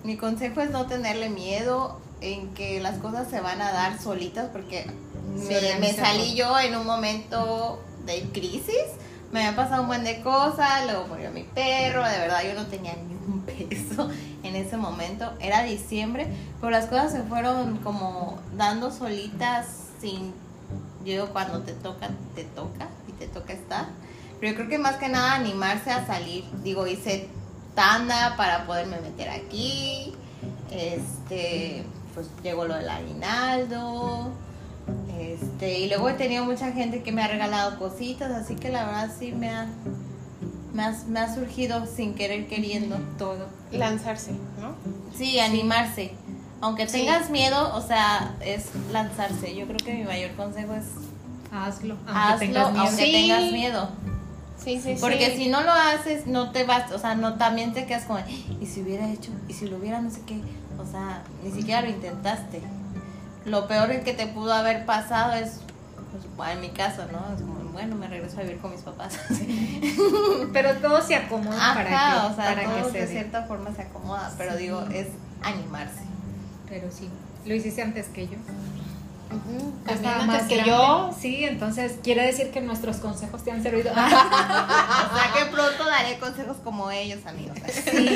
[0.05, 4.51] Mi consejo es no tenerle miedo en que las cosas se van a dar solitas
[4.53, 4.87] porque
[5.35, 8.87] me, me salí yo en un momento de crisis.
[9.33, 12.67] Me habían pasado un buen de cosas, luego murió mi perro, de verdad yo no
[12.67, 14.09] tenía ni un peso
[14.43, 16.29] en ese momento, era diciembre,
[16.61, 19.67] pero las cosas se fueron como dando solitas
[20.01, 20.33] sin,
[21.05, 23.87] yo digo, cuando te toca, te toca y te toca estar.
[24.39, 26.45] Pero yo creo que más que nada animarse a salir.
[26.63, 27.29] Digo, hice
[27.75, 30.15] tanda para poderme meter aquí.
[30.71, 31.85] Este,
[32.15, 34.31] pues llegó lo del aguinaldo.
[35.19, 38.85] Este, y luego he tenido mucha gente que me ha regalado cositas, así que la
[38.85, 39.67] verdad sí me ha,
[40.75, 43.47] me ha, me ha surgido sin querer queriendo todo.
[43.73, 44.75] Lanzarse, ¿no?
[45.17, 46.13] Sí, animarse.
[46.61, 46.99] Aunque Sí.
[47.01, 49.55] tengas miedo, o sea, es lanzarse.
[49.57, 50.85] Yo creo que mi mayor consejo es
[51.53, 52.87] Hazlo, aunque hazlo tengas miedo.
[52.87, 53.13] aunque Sí.
[53.13, 53.89] tengas miedo.
[54.63, 55.45] Sí, sí, Porque sí.
[55.45, 58.19] si no lo haces, no te vas, o sea, no también te quedas como,
[58.61, 60.41] y si hubiera hecho, y si lo hubiera no sé qué,
[60.79, 62.61] o sea, ni siquiera lo intentaste.
[63.47, 65.61] Lo peor que te pudo haber pasado es,
[66.37, 67.35] pues, en mi caso, ¿no?
[67.35, 69.19] Es como, bueno, me regreso a vivir con mis papás.
[70.53, 73.13] Pero todo se acomoda para que, o sea, para todo que se de dé.
[73.13, 74.59] cierta forma se acomoda, pero Sí.
[74.59, 75.09] digo, es
[75.43, 76.01] animarse.
[76.69, 77.09] Pero sí,
[77.45, 78.37] lo hiciste antes que yo.
[79.85, 80.71] También antes más que grande.
[80.71, 81.11] yo.
[81.19, 83.91] Sí, entonces quiere decir que nuestros consejos te han servido.
[83.97, 87.59] O sea que pronto daré consejos como ellos, amigos.
[87.91, 88.09] sí,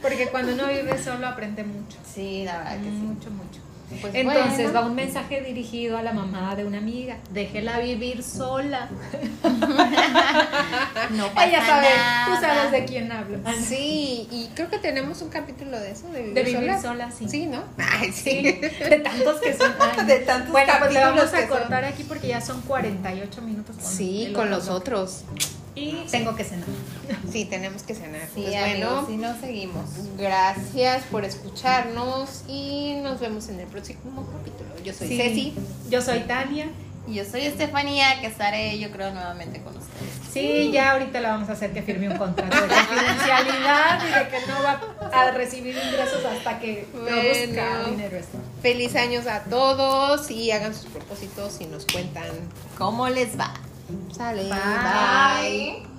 [0.00, 1.98] porque cuando uno vive solo aprende mucho.
[2.14, 2.90] Sí, la verdad que sí.
[2.90, 3.60] Mucho, mucho.
[4.00, 4.80] Pues Entonces bueno.
[4.80, 7.16] va un mensaje dirigido a la mamá de una amiga.
[7.30, 8.88] Déjela vivir sola.
[11.10, 12.26] No pasa Ella sabe, nada.
[12.26, 13.38] tú sabes de quién hablo.
[13.66, 16.80] Sí, y creo que tenemos un capítulo de eso, de vivir, De vivir sola.
[16.82, 17.28] sola, sí.
[17.28, 17.62] Sí, ¿no?
[17.78, 18.42] Ay, Sí, sí.
[18.88, 19.72] de tantos que son.
[19.80, 21.58] Ay, De tantos bueno, pues le vamos capítulos a son.
[21.58, 23.76] cortar aquí porque ya son 48 minutos.
[23.76, 24.76] con Sí, con los bloque.
[24.78, 25.24] otros.
[25.74, 26.66] Y tengo que cenar.
[27.30, 28.22] Sí, tenemos que cenar.
[28.34, 29.84] Sí, pues amigos, bueno, si no seguimos.
[30.18, 34.70] gracias por escucharnos y nos vemos en el próximo capítulo.
[34.84, 35.16] Yo soy Sí.
[35.16, 35.54] Ceci.
[35.90, 36.66] Yo soy Tania.
[37.08, 40.12] Y yo soy Estefanía, que estaré, yo creo, nuevamente con ustedes.
[40.32, 44.28] Sí, ya ahorita le vamos a hacer que firme un contrato de confidencialidad y de
[44.28, 44.80] que no va
[45.12, 47.90] a recibir ingresos hasta que Bueno.
[47.90, 48.38] dinero esto.
[48.62, 52.24] Feliz años a todos y hagan sus propósitos y nos cuentan.
[52.78, 53.52] ¿Cómo les va?
[54.12, 55.91] 再来拜拜。